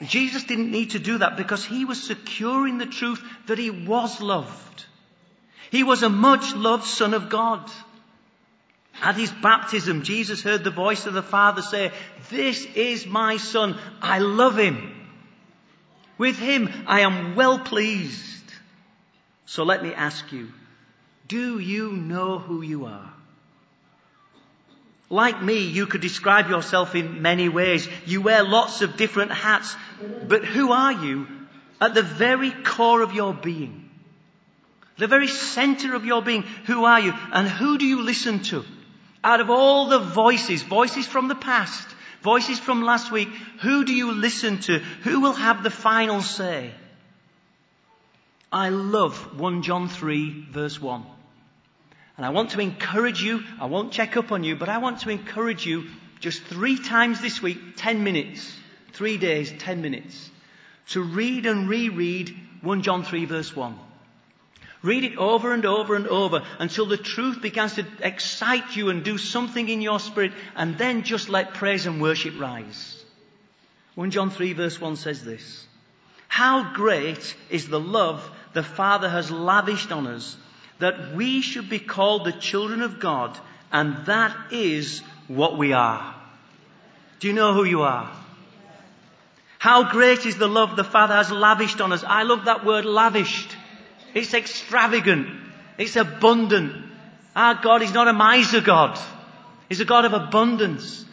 Jesus 0.00 0.44
didn't 0.44 0.70
need 0.70 0.90
to 0.90 1.00
do 1.00 1.18
that 1.18 1.36
because 1.36 1.64
he 1.64 1.84
was 1.84 2.00
secure 2.00 2.68
in 2.68 2.78
the 2.78 2.86
truth 2.86 3.20
that 3.48 3.58
he 3.58 3.70
was 3.70 4.20
loved. 4.20 4.84
He 5.72 5.82
was 5.82 6.04
a 6.04 6.08
much 6.08 6.54
loved 6.54 6.84
son 6.84 7.14
of 7.14 7.28
God. 7.28 7.68
At 9.02 9.16
his 9.16 9.32
baptism, 9.32 10.04
Jesus 10.04 10.40
heard 10.40 10.62
the 10.62 10.70
voice 10.70 11.06
of 11.06 11.14
the 11.14 11.22
Father 11.22 11.62
say, 11.62 11.90
This 12.30 12.64
is 12.76 13.06
my 13.06 13.38
son. 13.38 13.76
I 14.00 14.20
love 14.20 14.56
him. 14.56 14.94
With 16.16 16.38
him 16.38 16.70
I 16.86 17.00
am 17.00 17.34
well 17.34 17.58
pleased. 17.58 18.52
So 19.46 19.64
let 19.64 19.82
me 19.82 19.92
ask 19.92 20.30
you, 20.30 20.52
do 21.26 21.58
you 21.58 21.90
know 21.92 22.38
who 22.38 22.62
you 22.62 22.84
are? 22.84 23.14
Like 25.10 25.42
me, 25.42 25.58
you 25.58 25.86
could 25.86 26.00
describe 26.00 26.48
yourself 26.48 26.94
in 26.94 27.20
many 27.20 27.48
ways. 27.48 27.88
You 28.06 28.22
wear 28.22 28.44
lots 28.44 28.80
of 28.80 28.96
different 28.96 29.32
hats, 29.32 29.76
but 30.28 30.44
who 30.44 30.70
are 30.70 30.92
you 30.92 31.26
at 31.80 31.94
the 31.94 32.02
very 32.02 32.52
core 32.52 33.02
of 33.02 33.12
your 33.12 33.34
being? 33.34 33.90
The 34.98 35.08
very 35.08 35.26
center 35.26 35.96
of 35.96 36.04
your 36.04 36.22
being, 36.22 36.42
who 36.66 36.84
are 36.84 37.00
you? 37.00 37.12
And 37.32 37.48
who 37.48 37.76
do 37.76 37.86
you 37.86 38.02
listen 38.02 38.40
to? 38.44 38.64
Out 39.24 39.40
of 39.40 39.50
all 39.50 39.88
the 39.88 39.98
voices, 39.98 40.62
voices 40.62 41.06
from 41.06 41.26
the 41.26 41.34
past, 41.34 41.88
voices 42.22 42.60
from 42.60 42.82
last 42.82 43.10
week, 43.10 43.28
who 43.62 43.84
do 43.84 43.92
you 43.92 44.12
listen 44.12 44.60
to? 44.60 44.78
Who 44.78 45.20
will 45.20 45.32
have 45.32 45.64
the 45.64 45.70
final 45.70 46.22
say? 46.22 46.70
I 48.52 48.68
love 48.68 49.38
1 49.38 49.62
John 49.62 49.88
3 49.88 50.46
verse 50.50 50.80
1. 50.80 51.04
And 52.20 52.26
I 52.26 52.28
want 52.28 52.50
to 52.50 52.60
encourage 52.60 53.22
you, 53.22 53.42
I 53.58 53.64
won't 53.64 53.92
check 53.92 54.14
up 54.18 54.30
on 54.30 54.44
you, 54.44 54.54
but 54.54 54.68
I 54.68 54.76
want 54.76 55.00
to 55.00 55.08
encourage 55.08 55.64
you 55.64 55.86
just 56.18 56.42
three 56.42 56.76
times 56.76 57.22
this 57.22 57.40
week, 57.40 57.76
10 57.76 58.04
minutes, 58.04 58.54
three 58.92 59.16
days, 59.16 59.50
10 59.58 59.80
minutes, 59.80 60.28
to 60.88 61.02
read 61.02 61.46
and 61.46 61.66
reread 61.66 62.36
1 62.60 62.82
John 62.82 63.04
3 63.04 63.24
verse 63.24 63.56
1. 63.56 63.74
Read 64.82 65.04
it 65.04 65.16
over 65.16 65.54
and 65.54 65.64
over 65.64 65.96
and 65.96 66.06
over 66.08 66.42
until 66.58 66.84
the 66.84 66.98
truth 66.98 67.40
begins 67.40 67.76
to 67.76 67.86
excite 68.02 68.76
you 68.76 68.90
and 68.90 69.02
do 69.02 69.16
something 69.16 69.70
in 69.70 69.80
your 69.80 69.98
spirit, 69.98 70.32
and 70.54 70.76
then 70.76 71.04
just 71.04 71.30
let 71.30 71.54
praise 71.54 71.86
and 71.86 72.02
worship 72.02 72.38
rise. 72.38 73.02
1 73.94 74.10
John 74.10 74.28
3 74.28 74.52
verse 74.52 74.78
1 74.78 74.96
says 74.96 75.24
this. 75.24 75.66
How 76.28 76.74
great 76.74 77.34
is 77.48 77.68
the 77.68 77.80
love 77.80 78.30
the 78.52 78.62
Father 78.62 79.08
has 79.08 79.30
lavished 79.30 79.90
on 79.90 80.06
us 80.06 80.36
that 80.80 81.14
we 81.14 81.40
should 81.40 81.68
be 81.68 81.78
called 81.78 82.24
the 82.24 82.32
children 82.32 82.82
of 82.82 83.00
God, 83.00 83.38
and 83.72 84.06
that 84.06 84.52
is 84.52 85.00
what 85.28 85.56
we 85.56 85.72
are. 85.72 86.14
Do 87.20 87.28
you 87.28 87.34
know 87.34 87.54
who 87.54 87.64
you 87.64 87.82
are? 87.82 88.10
How 89.58 89.90
great 89.90 90.24
is 90.24 90.36
the 90.36 90.48
love 90.48 90.76
the 90.76 90.84
Father 90.84 91.14
has 91.14 91.30
lavished 91.30 91.80
on 91.80 91.92
us. 91.92 92.02
I 92.02 92.22
love 92.22 92.46
that 92.46 92.64
word 92.64 92.86
lavished. 92.86 93.54
It's 94.14 94.32
extravagant. 94.32 95.28
It's 95.76 95.96
abundant. 95.96 96.72
Our 97.36 97.60
God 97.62 97.82
is 97.82 97.92
not 97.92 98.08
a 98.08 98.12
miser 98.12 98.60
God. 98.60 98.98
He's 99.68 99.80
a 99.80 99.84
God 99.84 100.06
of 100.06 100.14
abundance. 100.14 101.04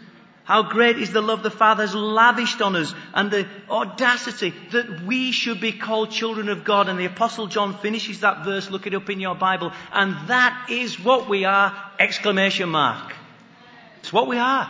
How 0.48 0.64
great 0.64 0.98
is 0.98 1.12
the 1.12 1.20
love 1.22 1.44
the 1.44 1.52
Father 1.52 1.84
has 1.84 1.94
lavished 1.94 2.62
on 2.62 2.78
us 2.78 2.94
and 3.14 3.30
the 3.30 3.46
audacity 3.70 4.54
that 4.72 5.02
we 5.02 5.34
should 5.34 5.60
be 5.60 5.74
called 5.74 6.10
children 6.10 6.48
of 6.48 6.64
God. 6.64 6.88
And 6.88 6.98
the 6.98 7.04
Apostle 7.04 7.48
John 7.48 7.78
finishes 7.80 8.22
that 8.22 8.46
verse, 8.46 8.70
look 8.70 8.88
it 8.88 8.94
up 8.94 9.10
in 9.10 9.20
your 9.20 9.36
Bible, 9.36 9.74
and 9.92 10.30
that 10.30 10.70
is 10.70 10.98
what 11.02 11.28
we 11.28 11.44
are! 11.44 11.76
Exclamation 12.00 12.70
mark. 12.70 13.14
It's 14.00 14.14
what 14.14 14.30
we 14.30 14.38
are. 14.38 14.70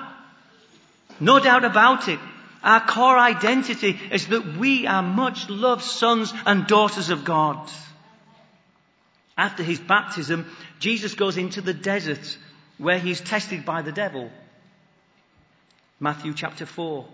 No 1.19 1.39
doubt 1.39 1.63
about 1.63 2.07
it. 2.07 2.19
Our 2.63 2.81
core 2.81 3.19
identity 3.19 3.99
is 4.11 4.29
that 4.29 4.57
we 4.57 4.87
are 4.87 5.03
much 5.03 5.47
loved 5.47 5.83
sons 5.83 6.33
and 6.47 6.65
daughters 6.65 7.11
of 7.11 7.23
God. 7.23 7.69
After 9.37 9.61
his 9.61 9.79
baptism, 9.79 10.47
Jesus 10.79 11.13
goes 11.13 11.37
into 11.37 11.61
the 11.61 11.75
desert 11.75 12.35
where 12.79 12.97
he's 12.97 13.21
tested 13.21 13.63
by 13.63 13.83
the 13.83 13.91
devil. 13.91 14.31
Matthew 15.99 16.33
chapter 16.33 16.65
4. 16.65 17.05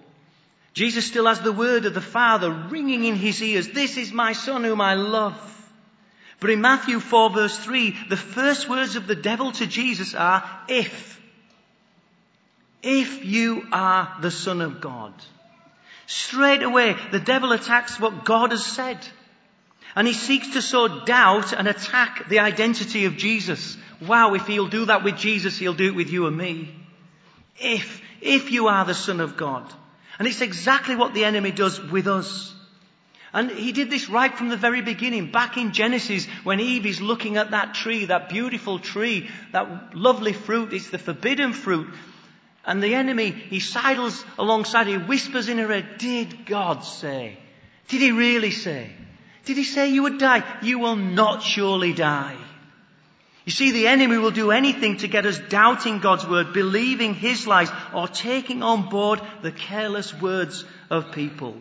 Jesus 0.74 1.06
still 1.06 1.28
has 1.28 1.40
the 1.40 1.52
word 1.52 1.86
of 1.86 1.94
the 1.94 2.02
Father 2.02 2.52
ringing 2.52 3.06
in 3.06 3.16
his 3.16 3.42
ears. 3.42 3.70
This 3.70 3.98
is 3.98 4.12
my 4.12 4.34
son 4.34 4.64
whom 4.64 4.82
I 4.82 4.96
love. 4.96 5.38
But 6.40 6.50
in 6.50 6.62
Matthew 6.62 7.00
4 7.00 7.30
verse 7.30 7.58
3, 7.58 7.96
the 8.10 8.18
first 8.18 8.68
words 8.68 8.96
of 8.96 9.08
the 9.08 9.16
devil 9.16 9.52
to 9.54 9.68
Jesus 9.68 10.14
are, 10.16 10.44
if. 10.68 11.22
If 12.82 13.24
you 13.24 13.66
are 13.72 14.14
the 14.20 14.32
son 14.32 14.62
of 14.62 14.82
God. 14.82 15.14
Straight 16.06 16.64
away, 16.64 16.98
the 17.12 17.20
devil 17.20 17.54
attacks 17.54 18.00
what 18.00 18.26
God 18.26 18.52
has 18.52 18.66
said. 18.66 19.00
And 19.96 20.08
he 20.08 20.14
seeks 20.14 20.50
to 20.54 20.62
sow 20.62 21.06
doubt 21.06 21.54
and 21.54 21.68
attack 21.68 22.28
the 22.28 22.40
identity 22.40 23.06
of 23.06 23.16
Jesus. 23.16 23.78
Wow, 24.02 24.34
if 24.34 24.48
he'll 24.48 24.68
do 24.68 24.86
that 24.86 25.04
with 25.04 25.18
Jesus, 25.18 25.58
he'll 25.58 25.74
do 25.74 25.88
it 25.88 25.96
with 25.96 26.10
you 26.10 26.28
and 26.28 26.36
me. 26.36 26.76
If 27.58 28.02
if 28.24 28.52
you 28.52 28.68
are 28.68 28.86
the 28.86 28.94
Son 28.94 29.20
of 29.20 29.38
God. 29.38 29.72
And 30.18 30.28
it's 30.28 30.42
exactly 30.42 30.96
what 30.96 31.14
the 31.14 31.26
enemy 31.26 31.52
does 31.52 31.80
with 31.82 32.08
us. 32.08 32.54
And 33.34 33.50
he 33.50 33.72
did 33.72 33.90
this 33.90 34.10
right 34.10 34.36
from 34.38 34.50
the 34.50 34.58
very 34.58 34.82
beginning, 34.82 35.32
back 35.32 35.58
in 35.58 35.74
Genesis, 35.74 36.28
when 36.44 36.60
Eve 36.60 36.86
is 36.86 37.02
looking 37.02 37.38
at 37.38 37.52
that 37.52 37.74
tree, 37.74 38.06
that 38.06 38.30
beautiful 38.30 38.78
tree, 38.78 39.28
that 39.52 39.96
lovely 39.96 40.34
fruit, 40.34 40.72
it's 40.72 40.92
the 40.92 41.00
forbidden 41.00 41.54
fruit. 41.54 41.88
And 42.64 42.82
the 42.82 42.94
enemy, 42.94 43.32
he 43.32 43.60
sidles 43.60 44.24
alongside, 44.38 44.88
he 44.88 44.98
whispers 44.98 45.50
in 45.50 45.58
her 45.58 45.72
ear, 45.72 45.86
did 45.98 46.46
God 46.46 46.84
say? 46.86 47.38
Did 47.88 48.02
he 48.02 48.12
really 48.12 48.52
say? 48.52 48.92
Did 49.46 49.58
he 49.58 49.64
say 49.64 49.90
you 49.90 50.04
would 50.04 50.20
die? 50.20 50.44
You 50.62 50.80
will 50.80 50.96
not 50.96 51.42
surely 51.42 51.92
die. 51.92 52.38
You 53.46 53.52
see, 53.52 53.72
the 53.72 53.88
enemy 53.88 54.18
will 54.18 54.32
do 54.32 54.52
anything 54.52 54.98
to 54.98 55.08
get 55.08 55.26
us 55.26 55.38
doubting 55.38 56.00
God's 56.00 56.26
word, 56.26 56.54
believing 56.54 57.14
his 57.14 57.46
lies, 57.46 57.70
or 57.94 58.08
taking 58.08 58.64
on 58.64 58.90
board 58.90 59.22
the 59.42 59.52
careless 59.52 60.14
words 60.14 60.64
of 60.90 61.12
people. 61.12 61.58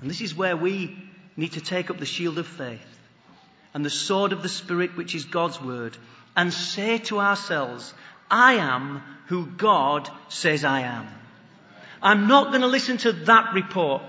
And 0.00 0.08
this 0.08 0.22
is 0.22 0.34
where 0.34 0.56
we 0.56 0.96
need 1.36 1.52
to 1.52 1.60
take 1.60 1.90
up 1.90 1.98
the 1.98 2.06
shield 2.06 2.38
of 2.38 2.46
faith 2.46 2.80
and 3.74 3.84
the 3.84 3.90
sword 3.90 4.32
of 4.32 4.42
the 4.42 4.48
Spirit, 4.48 4.96
which 4.96 5.14
is 5.14 5.26
God's 5.26 5.60
word, 5.60 5.96
and 6.36 6.52
say 6.52 6.98
to 6.98 7.20
ourselves, 7.20 7.92
I 8.30 8.54
am 8.54 9.02
who 9.26 9.46
God 9.46 10.08
says 10.28 10.64
I 10.64 10.80
am. 10.80 11.06
I'm 12.02 12.28
not 12.28 12.48
going 12.48 12.62
to 12.62 12.66
listen 12.66 12.96
to 12.98 13.12
that 13.12 13.52
report. 13.52 14.02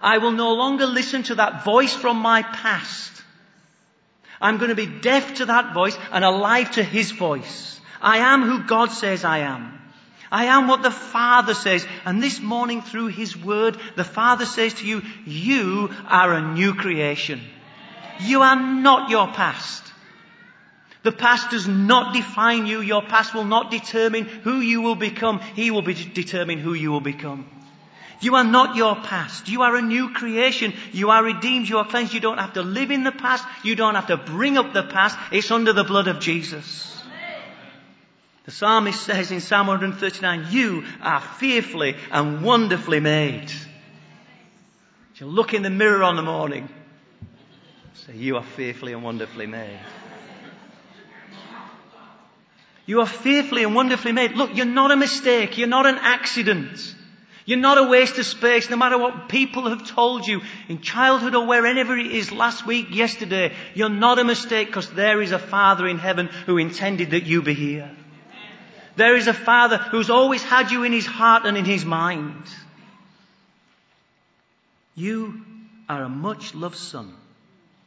I 0.00 0.18
will 0.18 0.32
no 0.32 0.54
longer 0.54 0.86
listen 0.86 1.22
to 1.24 1.34
that 1.36 1.64
voice 1.64 1.94
from 1.94 2.16
my 2.16 2.42
past. 2.42 3.12
I'm 4.40 4.58
going 4.58 4.70
to 4.70 4.74
be 4.74 4.86
deaf 4.86 5.36
to 5.36 5.46
that 5.46 5.74
voice 5.74 5.96
and 6.12 6.24
alive 6.24 6.72
to 6.72 6.82
His 6.82 7.10
voice. 7.10 7.80
I 8.00 8.18
am 8.18 8.42
who 8.42 8.66
God 8.66 8.90
says 8.90 9.24
I 9.24 9.38
am. 9.38 9.72
I 10.30 10.46
am 10.46 10.68
what 10.68 10.82
the 10.82 10.90
Father 10.90 11.54
says. 11.54 11.86
And 12.04 12.22
this 12.22 12.40
morning 12.40 12.82
through 12.82 13.08
His 13.08 13.36
Word, 13.36 13.78
the 13.96 14.04
Father 14.04 14.44
says 14.44 14.74
to 14.74 14.86
you, 14.86 15.02
you 15.24 15.90
are 16.06 16.34
a 16.34 16.54
new 16.54 16.74
creation. 16.74 17.40
You 18.20 18.42
are 18.42 18.56
not 18.56 19.10
your 19.10 19.28
past. 19.28 19.84
The 21.02 21.12
past 21.12 21.50
does 21.50 21.68
not 21.68 22.14
define 22.14 22.66
you. 22.66 22.80
Your 22.80 23.02
past 23.02 23.32
will 23.32 23.44
not 23.44 23.70
determine 23.70 24.24
who 24.24 24.58
you 24.58 24.82
will 24.82 24.96
become. 24.96 25.38
He 25.38 25.70
will 25.70 25.82
be 25.82 25.94
determine 25.94 26.58
who 26.58 26.74
you 26.74 26.90
will 26.90 27.00
become. 27.00 27.48
You 28.20 28.34
are 28.36 28.44
not 28.44 28.76
your 28.76 28.96
past. 28.96 29.48
You 29.48 29.62
are 29.62 29.76
a 29.76 29.82
new 29.82 30.12
creation. 30.12 30.72
You 30.92 31.10
are 31.10 31.22
redeemed. 31.22 31.68
You 31.68 31.78
are 31.78 31.86
cleansed. 31.86 32.14
You 32.14 32.20
don't 32.20 32.38
have 32.38 32.54
to 32.54 32.62
live 32.62 32.90
in 32.90 33.04
the 33.04 33.12
past. 33.12 33.44
You 33.62 33.76
don't 33.76 33.94
have 33.94 34.06
to 34.06 34.16
bring 34.16 34.56
up 34.56 34.72
the 34.72 34.82
past. 34.82 35.18
It's 35.30 35.50
under 35.50 35.72
the 35.72 35.84
blood 35.84 36.08
of 36.08 36.20
Jesus. 36.20 36.96
The 38.44 38.52
psalmist 38.52 39.02
says 39.02 39.32
in 39.32 39.40
Psalm 39.40 39.66
139, 39.66 40.46
you 40.50 40.84
are 41.02 41.20
fearfully 41.20 41.96
and 42.12 42.42
wonderfully 42.42 43.00
made. 43.00 43.50
You 45.16 45.26
look 45.26 45.52
in 45.52 45.62
the 45.62 45.70
mirror 45.70 46.02
on 46.04 46.16
the 46.16 46.22
morning, 46.22 46.68
say, 47.94 48.14
you 48.14 48.36
are 48.36 48.42
fearfully 48.44 48.92
and 48.92 49.02
wonderfully 49.02 49.46
made. 49.46 49.80
You 52.84 53.00
are 53.00 53.06
fearfully 53.06 53.64
and 53.64 53.74
wonderfully 53.74 54.12
made. 54.12 54.32
Look, 54.32 54.54
you're 54.54 54.64
not 54.64 54.92
a 54.92 54.96
mistake. 54.96 55.58
You're 55.58 55.66
not 55.66 55.86
an 55.86 55.96
accident. 55.96 56.94
You're 57.46 57.58
not 57.58 57.78
a 57.78 57.84
waste 57.84 58.18
of 58.18 58.26
space, 58.26 58.68
no 58.68 58.76
matter 58.76 58.98
what 58.98 59.28
people 59.28 59.68
have 59.68 59.88
told 59.88 60.26
you 60.26 60.42
in 60.68 60.80
childhood 60.80 61.36
or 61.36 61.46
wherever 61.46 61.96
it 61.96 62.08
is 62.08 62.32
last 62.32 62.66
week, 62.66 62.88
yesterday. 62.90 63.54
You're 63.72 63.88
not 63.88 64.18
a 64.18 64.24
mistake 64.24 64.66
because 64.66 64.90
there 64.90 65.22
is 65.22 65.30
a 65.30 65.38
Father 65.38 65.86
in 65.86 65.98
heaven 65.98 66.26
who 66.26 66.58
intended 66.58 67.12
that 67.12 67.22
you 67.22 67.42
be 67.42 67.54
here. 67.54 67.88
There 68.96 69.14
is 69.14 69.28
a 69.28 69.32
Father 69.32 69.78
who's 69.78 70.10
always 70.10 70.42
had 70.42 70.72
you 70.72 70.82
in 70.82 70.92
His 70.92 71.06
heart 71.06 71.46
and 71.46 71.56
in 71.56 71.64
His 71.64 71.84
mind. 71.84 72.42
You 74.96 75.40
are 75.88 76.02
a 76.02 76.08
much 76.08 76.52
loved 76.52 76.76
son, 76.76 77.14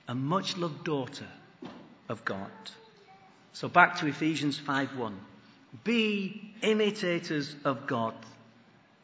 a 0.07 0.15
much 0.15 0.55
loved 0.55 0.85
daughter 0.85 1.27
of 2.07 2.23
God. 2.23 2.51
So 3.51 3.67
back 3.67 3.97
to 3.97 4.07
Ephesians 4.07 4.57
5:1. 4.57 5.15
Be 5.83 6.53
imitators 6.61 7.53
of 7.65 7.85
God 7.85 8.13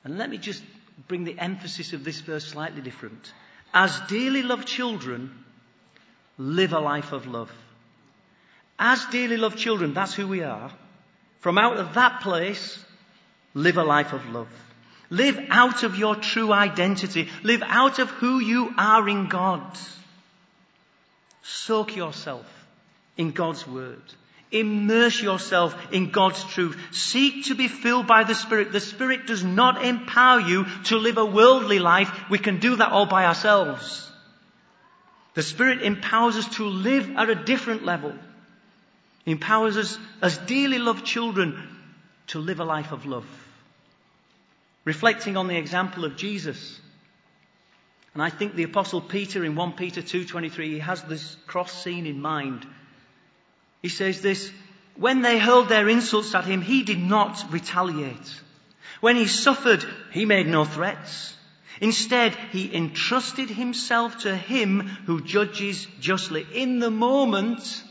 and 0.06 0.20
let 0.20 0.30
me 0.30 0.38
just 0.38 0.64
bring 1.08 1.24
the 1.24 1.38
emphasis 1.38 1.92
of 1.92 2.04
this 2.04 2.22
verse 2.22 2.46
slightly 2.46 2.82
different. 2.82 3.34
As 3.74 4.00
dearly 4.08 4.44
loved 4.44 4.68
children, 4.68 5.44
live 6.38 6.74
a 6.74 6.80
life 6.80 7.12
of 7.12 7.26
love. 7.26 7.52
As 8.78 9.04
dearly 9.08 9.36
loved 9.36 9.58
children, 9.58 9.94
that's 9.94 10.14
who 10.14 10.28
we 10.28 10.44
are. 10.44 10.72
From 11.42 11.58
out 11.58 11.78
of 11.78 11.96
that 11.96 12.22
place, 12.22 12.80
live 13.56 13.78
a 13.78 13.84
life 13.84 14.14
of 14.14 14.30
love. 14.30 14.48
Live 15.10 15.40
out 15.50 15.84
of 15.84 15.96
your 15.96 16.16
true 16.16 16.54
identity. 16.54 17.28
Live 17.44 17.64
out 17.66 17.98
of 17.98 18.10
who 18.10 18.40
you 18.40 18.74
are 18.78 19.10
in 19.10 19.28
God. 19.28 19.64
Soak 21.42 21.96
yourself 21.96 22.46
in 23.18 23.32
God's 23.32 23.68
Word. 23.68 24.02
Immerse 24.52 25.22
yourself 25.22 25.76
in 25.92 26.12
God's 26.12 26.44
truth. 26.44 26.78
Seek 26.92 27.46
to 27.46 27.56
be 27.56 27.68
filled 27.68 28.08
by 28.08 28.24
the 28.24 28.36
Spirit. 28.36 28.72
The 28.72 28.80
Spirit 28.80 29.26
does 29.28 29.44
not 29.44 29.84
empower 29.84 30.40
you 30.40 30.66
to 30.86 30.98
live 30.98 31.18
a 31.18 31.26
worldly 31.26 31.80
life. 31.80 32.30
We 32.30 32.38
can 32.38 32.60
do 32.60 32.76
that 32.76 32.92
all 32.92 33.06
by 33.06 33.26
ourselves. 33.26 34.10
The 35.34 35.44
Spirit 35.44 35.82
empowers 35.82 36.38
us 36.38 36.48
to 36.56 36.66
live 36.66 37.18
at 37.18 37.30
a 37.30 37.36
different 37.36 37.86
level. 37.86 38.14
He 39.26 39.32
empowers 39.32 39.78
us 39.78 39.98
as 40.22 40.38
dearly 40.38 40.78
loved 40.78 41.06
children 41.06 41.68
to 42.28 42.40
live 42.40 42.60
a 42.60 42.66
life 42.66 42.92
of 42.92 43.06
love. 43.06 43.26
Reflecting 44.86 45.36
on 45.36 45.48
the 45.48 45.58
example 45.58 46.06
of 46.06 46.16
Jesus. 46.16 46.80
And 48.14 48.22
I 48.22 48.30
think 48.30 48.56
the 48.56 48.64
apostle 48.64 49.02
Peter 49.02 49.44
in 49.44 49.56
1 49.56 49.74
Peter 49.74 50.02
2.23, 50.02 50.66
he 50.66 50.80
has 50.80 51.02
this 51.04 51.36
cross 51.48 51.84
scene 51.84 52.06
in 52.06 52.22
mind 52.22 52.66
he 53.86 53.90
says 53.90 54.20
this, 54.20 54.52
when 54.96 55.22
they 55.22 55.38
hurled 55.38 55.70
their 55.70 55.88
insults 55.88 56.34
at 56.34 56.46
him, 56.46 56.64
he 56.64 56.82
did 56.82 56.98
not 56.98 57.46
retaliate. 57.52 58.42
When 59.00 59.16
he 59.16 59.28
suffered, 59.28 59.86
he 60.12 60.26
made 60.26 60.48
no 60.48 60.66
threats. 60.66 61.36
Instead, 61.80 62.34
he 62.52 62.76
entrusted 62.76 63.48
himself 63.48 64.22
to 64.22 64.36
him 64.36 64.80
who 64.80 65.22
judges 65.22 65.86
justly. 66.00 66.48
In 66.52 66.80
the 66.80 66.90
moment, 66.90 67.84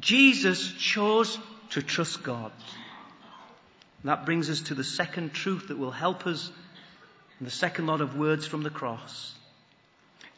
Jesus 0.00 0.72
chose 0.72 1.38
to 1.70 1.80
trust 1.80 2.24
God. 2.24 2.50
that 4.02 4.26
brings 4.26 4.50
us 4.50 4.62
to 4.62 4.74
the 4.74 4.82
second 4.82 5.32
truth 5.32 5.68
that 5.68 5.78
will 5.78 5.92
help 5.92 6.26
us 6.26 6.50
in 7.38 7.44
the 7.44 7.52
second 7.52 7.86
lot 7.86 8.00
of 8.00 8.16
words 8.16 8.48
from 8.48 8.64
the 8.64 8.76
cross. 8.82 9.32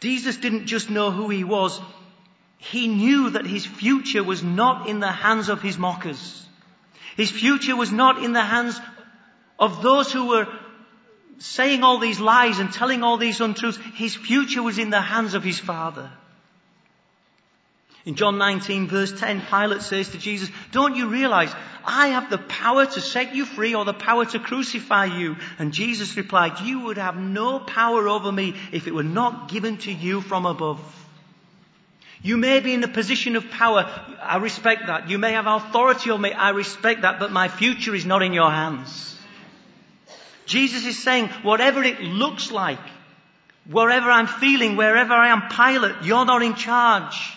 Jesus 0.00 0.36
didn't 0.36 0.66
just 0.66 0.90
know 0.90 1.10
who 1.10 1.30
he 1.30 1.44
was, 1.44 1.80
he 2.58 2.88
knew 2.88 3.30
that 3.30 3.46
his 3.46 3.66
future 3.66 4.24
was 4.24 4.42
not 4.42 4.88
in 4.88 5.00
the 5.00 5.12
hands 5.12 5.48
of 5.48 5.62
his 5.62 5.78
mockers. 5.78 6.44
His 7.16 7.30
future 7.30 7.76
was 7.76 7.92
not 7.92 8.22
in 8.22 8.32
the 8.32 8.42
hands 8.42 8.80
of 9.58 9.82
those 9.82 10.12
who 10.12 10.28
were 10.28 10.48
saying 11.38 11.82
all 11.82 11.98
these 11.98 12.20
lies 12.20 12.58
and 12.58 12.72
telling 12.72 13.02
all 13.02 13.16
these 13.18 13.40
untruths. 13.40 13.78
His 13.94 14.14
future 14.14 14.62
was 14.62 14.78
in 14.78 14.90
the 14.90 15.00
hands 15.00 15.34
of 15.34 15.44
his 15.44 15.58
Father. 15.58 16.10
In 18.04 18.14
John 18.14 18.38
19 18.38 18.86
verse 18.86 19.18
10, 19.18 19.42
Pilate 19.50 19.82
says 19.82 20.10
to 20.10 20.18
Jesus, 20.18 20.48
don't 20.70 20.94
you 20.94 21.08
realize 21.08 21.52
I 21.84 22.08
have 22.08 22.30
the 22.30 22.38
power 22.38 22.86
to 22.86 23.00
set 23.00 23.34
you 23.34 23.44
free 23.44 23.74
or 23.74 23.84
the 23.84 23.92
power 23.92 24.24
to 24.26 24.38
crucify 24.38 25.06
you? 25.06 25.36
And 25.58 25.72
Jesus 25.72 26.16
replied, 26.16 26.60
you 26.60 26.80
would 26.84 26.98
have 26.98 27.16
no 27.16 27.58
power 27.58 28.08
over 28.08 28.30
me 28.30 28.54
if 28.72 28.86
it 28.86 28.94
were 28.94 29.02
not 29.02 29.50
given 29.50 29.78
to 29.78 29.92
you 29.92 30.20
from 30.20 30.46
above. 30.46 30.80
You 32.22 32.36
may 32.36 32.60
be 32.60 32.74
in 32.74 32.82
a 32.82 32.88
position 32.88 33.36
of 33.36 33.50
power. 33.50 33.88
I 34.20 34.38
respect 34.38 34.86
that. 34.86 35.08
You 35.08 35.18
may 35.18 35.32
have 35.32 35.46
authority 35.46 36.10
over 36.10 36.20
me. 36.20 36.32
I 36.32 36.50
respect 36.50 37.02
that. 37.02 37.18
But 37.18 37.32
my 37.32 37.48
future 37.48 37.94
is 37.94 38.06
not 38.06 38.22
in 38.22 38.32
your 38.32 38.50
hands. 38.50 39.18
Jesus 40.46 40.86
is 40.86 41.02
saying, 41.02 41.28
whatever 41.42 41.82
it 41.82 42.00
looks 42.00 42.50
like, 42.50 42.78
wherever 43.68 44.10
I'm 44.10 44.28
feeling, 44.28 44.76
wherever 44.76 45.12
I 45.12 45.28
am 45.28 45.48
Pilate, 45.48 46.04
you're 46.04 46.24
not 46.24 46.42
in 46.42 46.54
charge. 46.54 47.32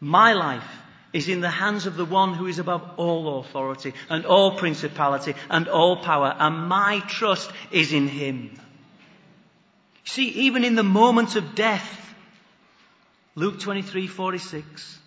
My 0.00 0.32
life 0.32 0.68
is 1.12 1.28
in 1.28 1.40
the 1.40 1.50
hands 1.50 1.86
of 1.86 1.96
the 1.96 2.04
one 2.04 2.34
who 2.34 2.46
is 2.46 2.58
above 2.58 2.82
all 2.96 3.40
authority 3.40 3.94
and 4.08 4.26
all 4.26 4.56
principality 4.56 5.34
and 5.48 5.68
all 5.68 5.96
power. 6.02 6.34
And 6.38 6.68
my 6.68 7.00
trust 7.00 7.50
is 7.70 7.92
in 7.92 8.08
him. 8.08 8.58
See, 10.04 10.28
even 10.28 10.64
in 10.64 10.74
the 10.74 10.82
moment 10.82 11.36
of 11.36 11.54
death, 11.54 12.09
Luke 13.34 13.60
23, 13.60 14.06
46. 14.06 14.98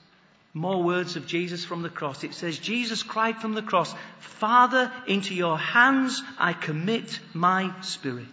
More 0.54 0.84
words 0.84 1.16
of 1.16 1.26
Jesus 1.26 1.66
from 1.66 1.82
the 1.82 1.90
cross. 1.90 2.24
It 2.24 2.34
says, 2.36 2.60
Jesus 2.60 3.02
cried 3.02 3.42
from 3.42 3.54
the 3.54 3.64
cross, 3.64 3.94
Father, 4.20 4.92
into 5.08 5.34
your 5.34 5.58
hands 5.58 6.22
I 6.38 6.54
commit 6.54 7.20
my 7.34 7.74
spirit. 7.82 8.28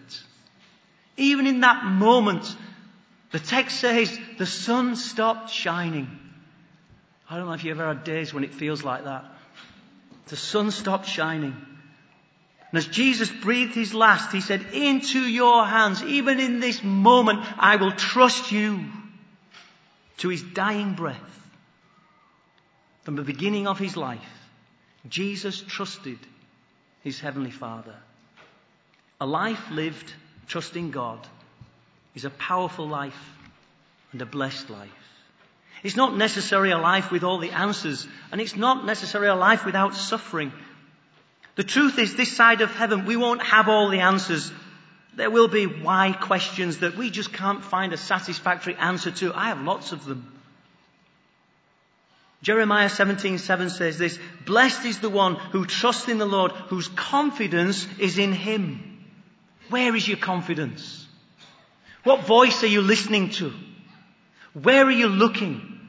Even 1.17 1.47
in 1.47 1.61
that 1.61 1.83
moment, 1.83 2.55
the 3.31 3.39
text 3.39 3.79
says 3.79 4.17
the 4.37 4.45
sun 4.45 4.95
stopped 4.95 5.49
shining. 5.49 6.07
I 7.29 7.37
don't 7.37 7.47
know 7.47 7.53
if 7.53 7.63
you've 7.63 7.79
ever 7.79 7.93
had 7.93 8.03
days 8.03 8.33
when 8.33 8.43
it 8.43 8.53
feels 8.53 8.83
like 8.83 9.05
that. 9.05 9.25
The 10.27 10.37
sun 10.37 10.69
stopped 10.69 11.07
shining. 11.07 11.55
And 12.71 12.77
as 12.77 12.85
Jesus 12.87 13.31
breathed 13.31 13.73
his 13.73 13.93
last, 13.93 14.31
he 14.31 14.41
said, 14.41 14.61
into 14.73 15.19
your 15.19 15.65
hands, 15.65 16.03
even 16.03 16.39
in 16.39 16.59
this 16.59 16.83
moment, 16.83 17.39
I 17.57 17.77
will 17.77 17.91
trust 17.91 18.51
you 18.51 18.85
to 20.21 20.29
his 20.29 20.43
dying 20.43 20.93
breath, 20.93 21.49
from 23.01 23.15
the 23.15 23.23
beginning 23.23 23.67
of 23.67 23.79
his 23.79 23.97
life, 23.97 24.19
Jesus 25.09 25.59
trusted 25.59 26.19
his 27.03 27.19
heavenly 27.19 27.49
Father. 27.49 27.95
A 29.19 29.25
life 29.25 29.71
lived 29.71 30.13
trusting 30.47 30.91
God 30.91 31.19
is 32.13 32.23
a 32.23 32.29
powerful 32.29 32.87
life 32.87 33.19
and 34.11 34.21
a 34.21 34.27
blessed 34.27 34.69
life. 34.69 34.91
It's 35.81 35.95
not 35.95 36.15
necessarily 36.15 36.69
a 36.69 36.77
life 36.77 37.09
with 37.09 37.23
all 37.23 37.39
the 37.39 37.49
answers, 37.49 38.07
and 38.31 38.39
it's 38.39 38.55
not 38.55 38.85
necessarily 38.85 39.29
a 39.29 39.35
life 39.35 39.65
without 39.65 39.95
suffering. 39.95 40.51
The 41.55 41.63
truth 41.63 41.97
is, 41.97 42.15
this 42.15 42.35
side 42.35 42.61
of 42.61 42.69
heaven, 42.69 43.05
we 43.05 43.17
won't 43.17 43.41
have 43.41 43.67
all 43.67 43.89
the 43.89 44.01
answers, 44.01 44.51
there 45.15 45.29
will 45.29 45.47
be 45.47 45.65
why 45.65 46.13
questions 46.13 46.79
that 46.79 46.95
we 46.95 47.09
just 47.09 47.33
can't 47.33 47.63
find 47.63 47.93
a 47.93 47.97
satisfactory 47.97 48.75
answer 48.75 49.11
to. 49.11 49.33
I 49.33 49.47
have 49.47 49.61
lots 49.61 49.91
of 49.91 50.05
them. 50.05 50.31
Jeremiah 52.41 52.89
17:7 52.89 53.69
says 53.69 53.97
this, 53.97 54.17
blessed 54.45 54.85
is 54.85 54.99
the 54.99 55.09
one 55.09 55.35
who 55.35 55.65
trusts 55.65 56.07
in 56.07 56.17
the 56.17 56.25
Lord, 56.25 56.51
whose 56.51 56.87
confidence 56.87 57.87
is 57.99 58.17
in 58.17 58.33
him. 58.33 59.05
Where 59.69 59.95
is 59.95 60.07
your 60.07 60.17
confidence? 60.17 61.07
What 62.03 62.25
voice 62.25 62.63
are 62.63 62.67
you 62.67 62.81
listening 62.81 63.29
to? 63.31 63.53
Where 64.53 64.85
are 64.85 64.91
you 64.91 65.07
looking? 65.07 65.79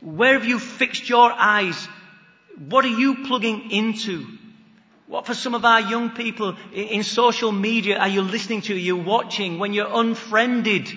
Where 0.00 0.34
have 0.34 0.44
you 0.44 0.58
fixed 0.58 1.08
your 1.08 1.30
eyes? 1.32 1.86
What 2.58 2.84
are 2.84 2.88
you 2.88 3.24
plugging 3.24 3.70
into? 3.70 4.26
What 5.12 5.26
for 5.26 5.34
some 5.34 5.54
of 5.54 5.62
our 5.66 5.82
young 5.82 6.08
people 6.12 6.56
in 6.72 7.02
social 7.02 7.52
media 7.52 7.98
are 7.98 8.08
you 8.08 8.22
listening 8.22 8.62
to, 8.62 8.72
are 8.72 8.78
you 8.78 8.96
watching 8.96 9.58
when 9.58 9.74
you're 9.74 9.94
unfriended? 9.94 10.88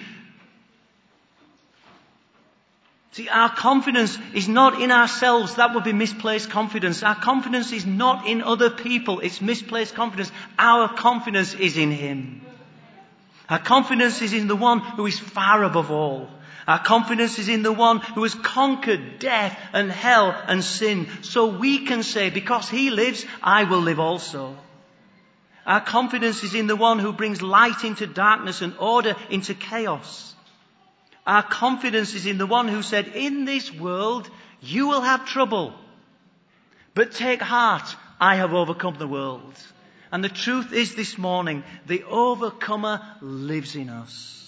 See, 3.12 3.28
our 3.28 3.50
confidence 3.50 4.18
is 4.34 4.48
not 4.48 4.82
in 4.82 4.90
ourselves. 4.90 5.56
That 5.56 5.76
would 5.76 5.84
be 5.84 5.92
misplaced 5.92 6.50
confidence. 6.50 7.04
Our 7.04 7.16
confidence 7.16 7.74
is 7.74 7.86
not 7.86 8.26
in 8.26 8.42
other 8.42 8.70
people. 8.70 9.20
It's 9.20 9.42
misplaced 9.42 9.96
confidence. 9.96 10.32
Our 10.58 10.88
confidence 10.88 11.54
is 11.54 11.76
in 11.76 11.92
Him. 11.92 12.40
Our 13.50 13.60
confidence 13.60 14.22
is 14.22 14.32
in 14.32 14.48
the 14.48 14.56
one 14.56 14.80
who 14.80 15.08
is 15.08 15.20
far 15.20 15.62
above 15.66 15.92
all. 15.92 16.30
Our 16.68 16.80
confidence 16.80 17.38
is 17.38 17.48
in 17.48 17.62
the 17.62 17.72
one 17.72 18.00
who 18.00 18.24
has 18.24 18.34
conquered 18.34 19.20
death 19.20 19.58
and 19.72 19.92
hell 19.92 20.36
and 20.48 20.64
sin. 20.64 21.08
So 21.22 21.46
we 21.48 21.86
can 21.86 22.02
say, 22.02 22.30
because 22.32 22.70
he 22.70 22.90
lives, 22.90 23.26
I 23.44 23.66
will 23.66 23.82
live 23.82 24.00
also. 24.00 24.56
Our 25.66 25.82
confidence 25.82 26.44
is 26.44 26.56
in 26.56 26.68
the 26.68 26.76
one 26.76 27.00
who 27.00 27.14
brings 27.14 27.42
light 27.42 27.84
into 27.84 28.08
darkness 28.08 28.62
and 28.62 28.76
order 28.80 29.16
into 29.30 29.54
chaos. 29.54 30.34
Our 31.26 31.44
confidence 31.44 32.14
is 32.14 32.26
in 32.26 32.38
the 32.38 32.46
one 32.46 32.68
who 32.68 32.84
said, 32.84 33.08
in 33.16 33.46
this 33.46 33.72
world 33.72 34.30
you 34.62 34.88
will 34.88 35.02
have 35.02 35.26
trouble, 35.26 35.74
but 36.94 37.12
take 37.12 37.42
heart, 37.42 37.96
I 38.20 38.36
have 38.36 38.54
overcome 38.54 38.96
the 38.98 39.08
world. 39.08 39.54
And 40.12 40.24
the 40.24 40.30
truth 40.30 40.72
is 40.72 40.96
this 40.96 41.18
morning, 41.18 41.64
the 41.88 42.04
overcomer 42.04 43.02
lives 43.22 43.76
in 43.76 43.90
us. 43.90 44.45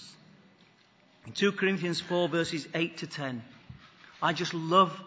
In 1.28 1.34
2 1.34 1.52
Corinthians 1.52 2.00
4 2.00 2.30
verses 2.30 2.66
8 2.74 2.96
to 2.96 3.06
10, 3.06 3.42
I 4.22 4.32
just 4.32 4.54
love 4.54 4.98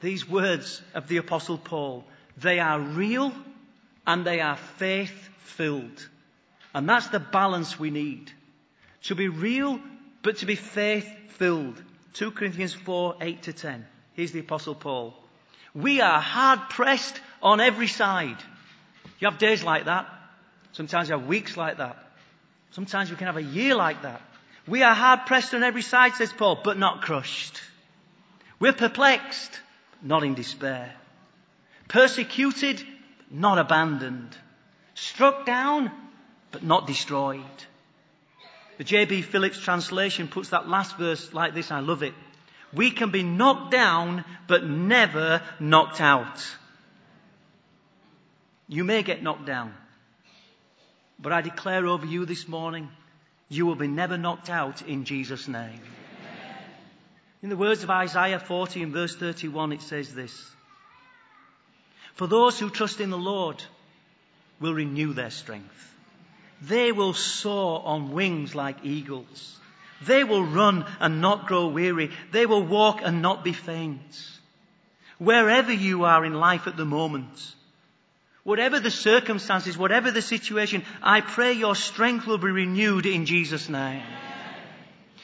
these 0.00 0.28
words 0.28 0.82
of 0.94 1.06
the 1.06 1.18
apostle 1.18 1.58
Paul. 1.58 2.04
They 2.36 2.58
are 2.58 2.80
real 2.80 3.32
and 4.04 4.26
they 4.26 4.40
are 4.40 4.56
faith 4.56 5.28
filled. 5.44 6.08
And 6.74 6.88
that's 6.88 7.06
the 7.06 7.20
balance 7.20 7.78
we 7.78 7.92
need. 7.92 8.32
To 9.04 9.14
be 9.14 9.28
real, 9.28 9.78
but 10.22 10.38
to 10.38 10.46
be 10.46 10.56
faith 10.56 11.08
filled. 11.38 11.80
2 12.14 12.32
Corinthians 12.32 12.74
4, 12.74 13.18
8 13.20 13.42
to 13.42 13.52
10. 13.52 13.86
Here's 14.14 14.32
the 14.32 14.40
apostle 14.40 14.74
Paul. 14.74 15.14
We 15.72 16.00
are 16.00 16.20
hard 16.20 16.68
pressed 16.68 17.20
on 17.40 17.60
every 17.60 17.86
side. 17.86 18.42
You 19.20 19.30
have 19.30 19.38
days 19.38 19.62
like 19.62 19.84
that. 19.84 20.08
Sometimes 20.72 21.08
you 21.08 21.16
have 21.16 21.28
weeks 21.28 21.56
like 21.56 21.76
that. 21.76 21.96
Sometimes 22.72 23.08
you 23.08 23.14
can 23.14 23.28
have 23.28 23.36
a 23.36 23.42
year 23.42 23.76
like 23.76 24.02
that. 24.02 24.20
We 24.66 24.82
are 24.82 24.94
hard 24.94 25.26
pressed 25.26 25.54
on 25.54 25.62
every 25.62 25.82
side, 25.82 26.14
says 26.14 26.32
Paul, 26.32 26.60
but 26.62 26.78
not 26.78 27.02
crushed. 27.02 27.60
We're 28.58 28.72
perplexed, 28.72 29.58
not 30.02 30.22
in 30.22 30.34
despair. 30.34 30.92
Persecuted, 31.88 32.82
not 33.30 33.58
abandoned. 33.58 34.36
Struck 34.94 35.46
down, 35.46 35.90
but 36.52 36.62
not 36.62 36.86
destroyed. 36.86 37.44
The 38.78 38.84
J.B. 38.84 39.22
Phillips 39.22 39.58
translation 39.60 40.28
puts 40.28 40.50
that 40.50 40.68
last 40.68 40.96
verse 40.96 41.32
like 41.32 41.54
this, 41.54 41.70
I 41.70 41.80
love 41.80 42.02
it. 42.02 42.14
We 42.72 42.90
can 42.90 43.10
be 43.10 43.22
knocked 43.22 43.72
down, 43.72 44.24
but 44.46 44.64
never 44.64 45.42
knocked 45.58 46.00
out. 46.00 46.46
You 48.68 48.84
may 48.84 49.02
get 49.02 49.22
knocked 49.22 49.46
down, 49.46 49.74
but 51.18 51.32
I 51.32 51.40
declare 51.40 51.86
over 51.86 52.06
you 52.06 52.24
this 52.24 52.46
morning, 52.46 52.88
you 53.50 53.66
will 53.66 53.74
be 53.74 53.88
never 53.88 54.16
knocked 54.16 54.48
out 54.48 54.80
in 54.82 55.04
Jesus' 55.04 55.48
name. 55.48 55.80
In 57.42 57.48
the 57.48 57.56
words 57.56 57.82
of 57.82 57.90
Isaiah 57.90 58.38
40 58.38 58.84
and 58.84 58.92
verse 58.92 59.16
31, 59.16 59.72
it 59.72 59.82
says 59.82 60.14
this. 60.14 60.50
For 62.14 62.26
those 62.26 62.58
who 62.58 62.70
trust 62.70 63.00
in 63.00 63.10
the 63.10 63.18
Lord 63.18 63.62
will 64.60 64.72
renew 64.72 65.12
their 65.12 65.30
strength. 65.30 65.94
They 66.62 66.92
will 66.92 67.14
soar 67.14 67.82
on 67.84 68.12
wings 68.12 68.54
like 68.54 68.84
eagles. 68.84 69.58
They 70.02 70.22
will 70.22 70.44
run 70.44 70.84
and 71.00 71.20
not 71.20 71.46
grow 71.46 71.68
weary. 71.68 72.10
They 72.30 72.46
will 72.46 72.62
walk 72.62 73.00
and 73.02 73.20
not 73.20 73.42
be 73.42 73.52
faint. 73.52 74.30
Wherever 75.18 75.72
you 75.72 76.04
are 76.04 76.24
in 76.24 76.34
life 76.34 76.66
at 76.66 76.76
the 76.76 76.84
moment, 76.84 77.54
Whatever 78.42 78.80
the 78.80 78.90
circumstances, 78.90 79.76
whatever 79.76 80.10
the 80.10 80.22
situation, 80.22 80.82
I 81.02 81.20
pray 81.20 81.52
your 81.52 81.74
strength 81.74 82.26
will 82.26 82.38
be 82.38 82.50
renewed 82.50 83.06
in 83.06 83.26
Jesus' 83.26 83.68
name. 83.68 84.02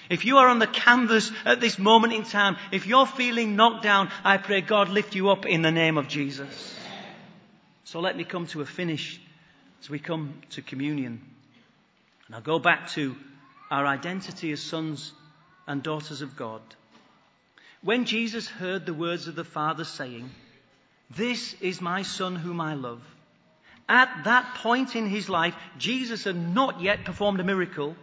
If 0.09 0.24
you 0.24 0.38
are 0.38 0.48
on 0.48 0.59
the 0.59 0.66
canvas 0.66 1.33
at 1.44 1.61
this 1.61 1.79
moment 1.79 2.12
in 2.12 2.22
time, 2.22 2.57
if 2.70 2.87
you're 2.87 3.07
feeling 3.07 3.57
knocked 3.57 3.83
down, 3.83 4.11
I 4.22 4.37
pray 4.37 4.61
God 4.61 4.88
lift 4.88 5.14
you 5.14 5.31
up 5.31 5.46
in 5.46 5.62
the 5.62 5.72
name 5.72 5.98
of 5.98 6.09
Jesus. 6.09 6.74
So 7.85 8.00
let 8.00 8.16
me 8.16 8.24
come 8.24 8.46
to 8.48 8.61
a 8.61 8.66
finish 8.66 9.20
as 9.81 9.90
we 9.90 9.98
come 9.98 10.35
to 10.50 10.62
communion. 10.62 11.20
And 12.26 12.37
I'll 12.37 12.42
go 12.42 12.59
back 12.59 12.88
to 12.90 13.16
our 13.70 13.87
identity 13.87 14.52
as 14.52 14.61
sons 14.61 15.12
and 15.66 15.83
daughters 15.83 16.22
of 16.22 16.37
God. 16.37 16.61
When 17.83 18.05
Jesus 18.05 18.48
heard 18.48 18.87
the 18.87 18.94
words 18.94 19.26
of 19.26 19.35
the 19.35 19.44
Father 19.44 19.85
saying, 19.85 20.31
this 21.11 21.55
is 21.61 21.81
my 21.81 22.03
son 22.03 22.37
whom 22.37 22.61
I 22.61 22.75
love. 22.75 23.03
At 23.88 24.25
that 24.25 24.55
point 24.57 24.97
in 24.97 25.07
his 25.07 25.29
life, 25.29 25.55
Jesus 25.79 26.25
had 26.25 26.37
not 26.37 26.81
yet 26.81 27.05
performed 27.05 27.38
a 27.38 27.45
miracle. 27.45 27.95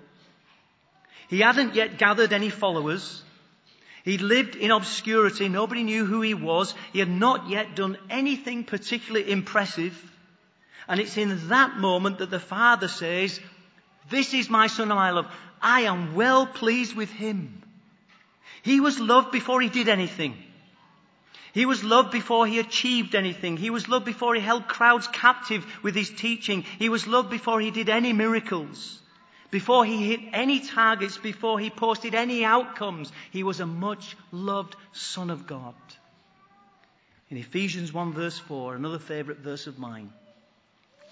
He 1.27 1.41
hadn't 1.41 1.75
yet 1.75 1.97
gathered 1.97 2.31
any 2.31 2.49
followers. 2.49 3.21
He 4.03 4.17
lived 4.17 4.55
in 4.55 4.71
obscurity. 4.71 5.49
Nobody 5.49 5.83
knew 5.83 6.05
who 6.05 6.21
he 6.21 6.33
was. 6.33 6.73
He 6.93 6.99
had 6.99 7.09
not 7.09 7.49
yet 7.49 7.75
done 7.75 7.97
anything 8.09 8.63
particularly 8.63 9.29
impressive. 9.29 9.97
And 10.87 10.99
it's 10.99 11.17
in 11.17 11.47
that 11.49 11.77
moment 11.77 12.19
that 12.19 12.29
the 12.29 12.39
Father 12.39 12.87
says, 12.87 13.39
This 14.09 14.33
is 14.33 14.49
my 14.49 14.67
Son 14.67 14.89
whom 14.89 14.97
I 14.97 15.11
love. 15.11 15.27
I 15.61 15.81
am 15.81 16.15
well 16.15 16.45
pleased 16.45 16.95
with 16.95 17.09
him. 17.09 17.61
He 18.61 18.79
was 18.79 18.99
loved 18.99 19.31
before 19.31 19.61
he 19.61 19.69
did 19.69 19.89
anything. 19.89 20.37
He 21.53 21.67
was 21.67 21.83
loved 21.83 22.11
before 22.11 22.47
he 22.47 22.57
achieved 22.57 23.13
anything. 23.13 23.57
He 23.57 23.69
was 23.69 23.87
loved 23.87 24.05
before 24.05 24.33
he 24.33 24.41
held 24.41 24.67
crowds 24.67 25.07
captive 25.07 25.63
with 25.83 25.93
his 25.93 26.09
teaching. 26.09 26.63
He 26.79 26.89
was 26.89 27.05
loved 27.05 27.29
before 27.29 27.61
he 27.61 27.69
did 27.69 27.89
any 27.89 28.11
miracles. 28.11 28.99
Before 29.51 29.85
he 29.85 30.09
hit 30.09 30.21
any 30.33 30.61
targets, 30.61 31.19
before 31.19 31.59
he 31.59 31.69
posted 31.69 32.15
any 32.15 32.43
outcomes, 32.43 33.11
he 33.29 33.43
was 33.43 33.59
a 33.59 33.67
much 33.67 34.17
loved 34.31 34.75
Son 34.93 35.29
of 35.29 35.45
God. 35.45 35.75
In 37.29 37.37
Ephesians 37.37 37.93
1 37.93 38.13
verse 38.13 38.39
4, 38.39 38.73
another 38.73 38.97
favorite 38.97 39.37
verse 39.37 39.67
of 39.67 39.77
mine, 39.77 40.11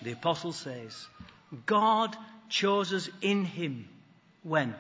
the 0.01 0.13
apostle 0.13 0.54
says, 0.54 1.06
God 1.67 2.17
chose 2.49 2.91
us 2.93 3.10
in 3.21 3.45
him 3.45 3.88
when? 4.41 4.73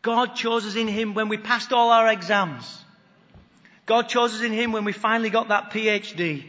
God 0.00 0.34
chose 0.34 0.64
us 0.64 0.76
in 0.76 0.88
him 0.88 1.12
when 1.12 1.28
we 1.28 1.36
passed 1.36 1.74
all 1.74 1.90
our 1.90 2.08
exams. 2.08 2.84
God 3.88 4.10
chose 4.10 4.34
us 4.34 4.42
in 4.42 4.52
Him 4.52 4.72
when 4.72 4.84
we 4.84 4.92
finally 4.92 5.30
got 5.30 5.48
that 5.48 5.70
PhD. 5.70 6.44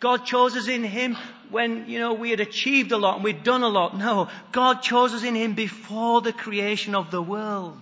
God 0.00 0.26
chose 0.26 0.54
us 0.54 0.68
in 0.68 0.84
Him 0.84 1.16
when, 1.48 1.88
you 1.88 1.98
know, 1.98 2.12
we 2.12 2.28
had 2.28 2.40
achieved 2.40 2.92
a 2.92 2.98
lot 2.98 3.14
and 3.16 3.24
we'd 3.24 3.42
done 3.42 3.62
a 3.62 3.68
lot. 3.68 3.96
No, 3.96 4.28
God 4.52 4.82
chose 4.82 5.14
us 5.14 5.24
in 5.24 5.34
Him 5.34 5.54
before 5.54 6.20
the 6.20 6.34
creation 6.34 6.94
of 6.94 7.10
the 7.10 7.22
world. 7.22 7.80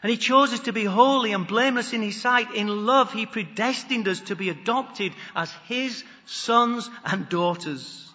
And 0.00 0.10
He 0.10 0.16
chose 0.16 0.52
us 0.52 0.60
to 0.60 0.72
be 0.72 0.84
holy 0.84 1.32
and 1.32 1.44
blameless 1.44 1.92
in 1.92 2.02
His 2.02 2.20
sight. 2.20 2.54
In 2.54 2.86
love, 2.86 3.12
He 3.12 3.26
predestined 3.26 4.06
us 4.06 4.20
to 4.20 4.36
be 4.36 4.48
adopted 4.48 5.12
as 5.34 5.52
His 5.66 6.04
sons 6.24 6.88
and 7.04 7.28
daughters. 7.28 8.08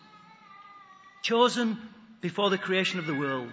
Chosen 1.24 1.78
before 2.22 2.50
the 2.50 2.58
creation 2.58 3.00
of 3.00 3.06
the 3.06 3.16
world. 3.16 3.52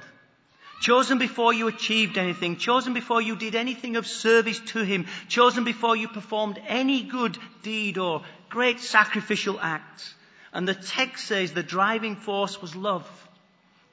Chosen 0.82 1.18
before 1.18 1.52
you 1.52 1.68
achieved 1.68 2.18
anything. 2.18 2.56
Chosen 2.56 2.92
before 2.92 3.22
you 3.22 3.36
did 3.36 3.54
anything 3.54 3.94
of 3.94 4.04
service 4.04 4.58
to 4.72 4.82
Him. 4.82 5.06
Chosen 5.28 5.62
before 5.62 5.94
you 5.94 6.08
performed 6.08 6.60
any 6.66 7.04
good 7.04 7.38
deed 7.62 7.98
or 7.98 8.22
great 8.48 8.80
sacrificial 8.80 9.60
act. 9.60 10.12
And 10.52 10.66
the 10.66 10.74
text 10.74 11.28
says 11.28 11.52
the 11.52 11.62
driving 11.62 12.16
force 12.16 12.60
was 12.60 12.74
love. 12.74 13.08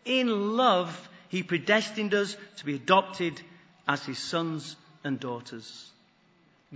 In 0.04 0.58
love, 0.58 1.10
He 1.28 1.44
predestined 1.44 2.16
us 2.16 2.36
to 2.58 2.66
be 2.66 2.74
adopted 2.74 3.40
as 3.88 4.04
His 4.04 4.18
sons 4.18 4.76
and 5.04 5.20
daughters. 5.20 5.92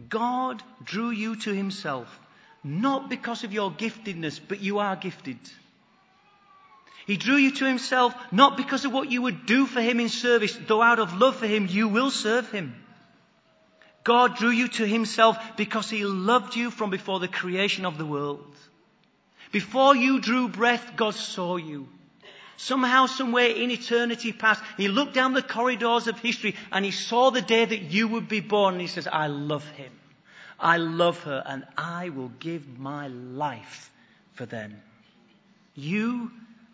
God 0.10 0.62
drew 0.84 1.10
you 1.10 1.38
to 1.38 1.52
Himself, 1.56 2.20
not 2.64 3.10
because 3.10 3.44
of 3.44 3.52
your 3.52 3.72
giftedness, 3.72 4.40
but 4.48 4.60
you 4.60 4.78
are 4.78 4.96
gifted. 4.96 5.40
He 7.06 7.18
drew 7.18 7.36
you 7.36 7.52
to 7.52 7.66
himself 7.66 8.16
not 8.32 8.56
because 8.56 8.86
of 8.86 8.94
what 8.94 9.12
you 9.12 9.22
would 9.24 9.46
do 9.46 9.66
for 9.66 9.82
him 9.82 10.00
in 10.00 10.10
service, 10.10 10.58
though 10.68 10.82
out 10.82 11.00
of 11.00 11.20
love 11.20 11.36
for 11.36 11.48
him 11.48 11.68
you 11.70 11.88
will 11.88 12.12
serve 12.12 12.50
him. 12.52 12.76
God 14.04 14.36
drew 14.36 14.50
you 14.50 14.68
to 14.70 14.86
himself 14.86 15.38
because 15.56 15.90
he 15.90 16.06
loved 16.06 16.56
you 16.56 16.72
from 16.72 16.90
before 16.90 17.20
the 17.20 17.28
creation 17.28 17.86
of 17.86 17.98
the 17.98 18.06
world. 18.06 18.56
Before 19.52 19.96
you 19.96 20.20
drew 20.20 20.48
breath, 20.48 20.96
God 20.96 21.16
saw 21.16 21.58
you. 21.58 21.88
Somehow, 22.58 23.08
somewhere 23.08 23.48
in 23.48 23.72
eternity 23.72 24.32
past, 24.32 24.64
he 24.78 24.88
looked 24.88 25.14
down 25.14 25.34
the 25.34 25.42
corridors 25.42 26.08
of 26.08 26.20
history 26.20 26.56
and 26.72 26.86
he 26.86 26.92
saw 26.92 27.30
the 27.30 27.42
day 27.42 27.66
that 27.66 27.82
you 27.82 28.08
would 28.10 28.28
be 28.28 28.40
born 28.40 28.76
and 28.76 28.82
he 28.82 28.88
says, 28.88 29.08
I 29.08 29.28
love 29.28 29.68
him. 29.72 29.92
I 30.60 30.78
love 30.78 31.22
her 31.24 31.44
and 31.46 31.66
I 31.78 32.10
will 32.10 32.32
give 32.40 32.80
my 32.80 33.08
life 33.08 33.92
for 34.34 34.46
them. 34.46 34.82
You 35.76 36.32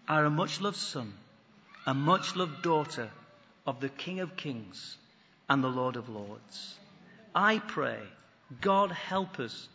are 0.09 0.25
a 0.25 0.29
much 0.29 0.59
loved 0.59 0.75
son, 0.75 1.13
a 1.85 1.93
much 1.93 2.35
loved 2.35 2.63
daughter 2.63 3.11
of 3.67 3.79
the 3.79 3.89
King 3.89 4.19
of 4.21 4.35
Kings 4.35 4.97
and 5.47 5.63
the 5.63 5.67
Lord 5.67 5.95
of 5.95 6.09
Lords. 6.09 6.75
I 7.35 7.59
pray, 7.59 7.99
God 8.59 8.91
help 8.91 9.39
us 9.39 9.69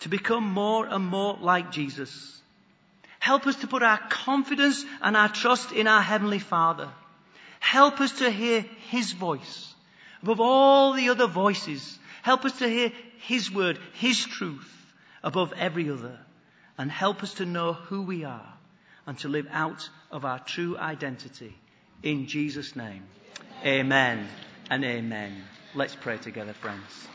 to 0.00 0.08
become 0.08 0.44
more 0.44 0.86
and 0.86 1.04
more 1.04 1.36
like 1.38 1.70
Jesus. 1.70 2.40
Help 3.18 3.46
us 3.46 3.56
to 3.56 3.66
put 3.66 3.82
our 3.82 3.98
confidence 4.08 4.82
and 5.02 5.16
our 5.16 5.28
trust 5.28 5.72
in 5.72 5.86
our 5.86 6.02
Heavenly 6.02 6.38
Father. 6.38 6.88
Help 7.60 8.00
us 8.00 8.18
to 8.20 8.30
hear 8.30 8.64
His 8.88 9.12
voice 9.12 9.74
above 10.22 10.40
all 10.40 10.94
the 10.94 11.10
other 11.10 11.26
voices. 11.26 11.98
Help 12.22 12.46
us 12.46 12.58
to 12.60 12.68
hear 12.68 12.90
His 13.18 13.50
word, 13.50 13.78
His 13.92 14.24
truth 14.24 14.70
above 15.22 15.52
every 15.58 15.90
other. 15.90 16.18
And 16.78 16.90
help 16.90 17.22
us 17.22 17.34
to 17.34 17.46
know 17.46 17.74
who 17.74 18.02
we 18.02 18.24
are 18.24 18.53
and 19.06 19.18
to 19.18 19.28
live 19.28 19.46
out 19.50 19.88
of 20.10 20.24
our 20.24 20.38
true 20.38 20.76
identity. 20.78 21.54
In 22.02 22.26
Jesus' 22.26 22.76
name. 22.76 23.04
Amen 23.64 24.28
and 24.70 24.84
amen. 24.84 25.44
Let's 25.74 25.94
pray 25.94 26.18
together, 26.18 26.52
friends. 26.52 27.08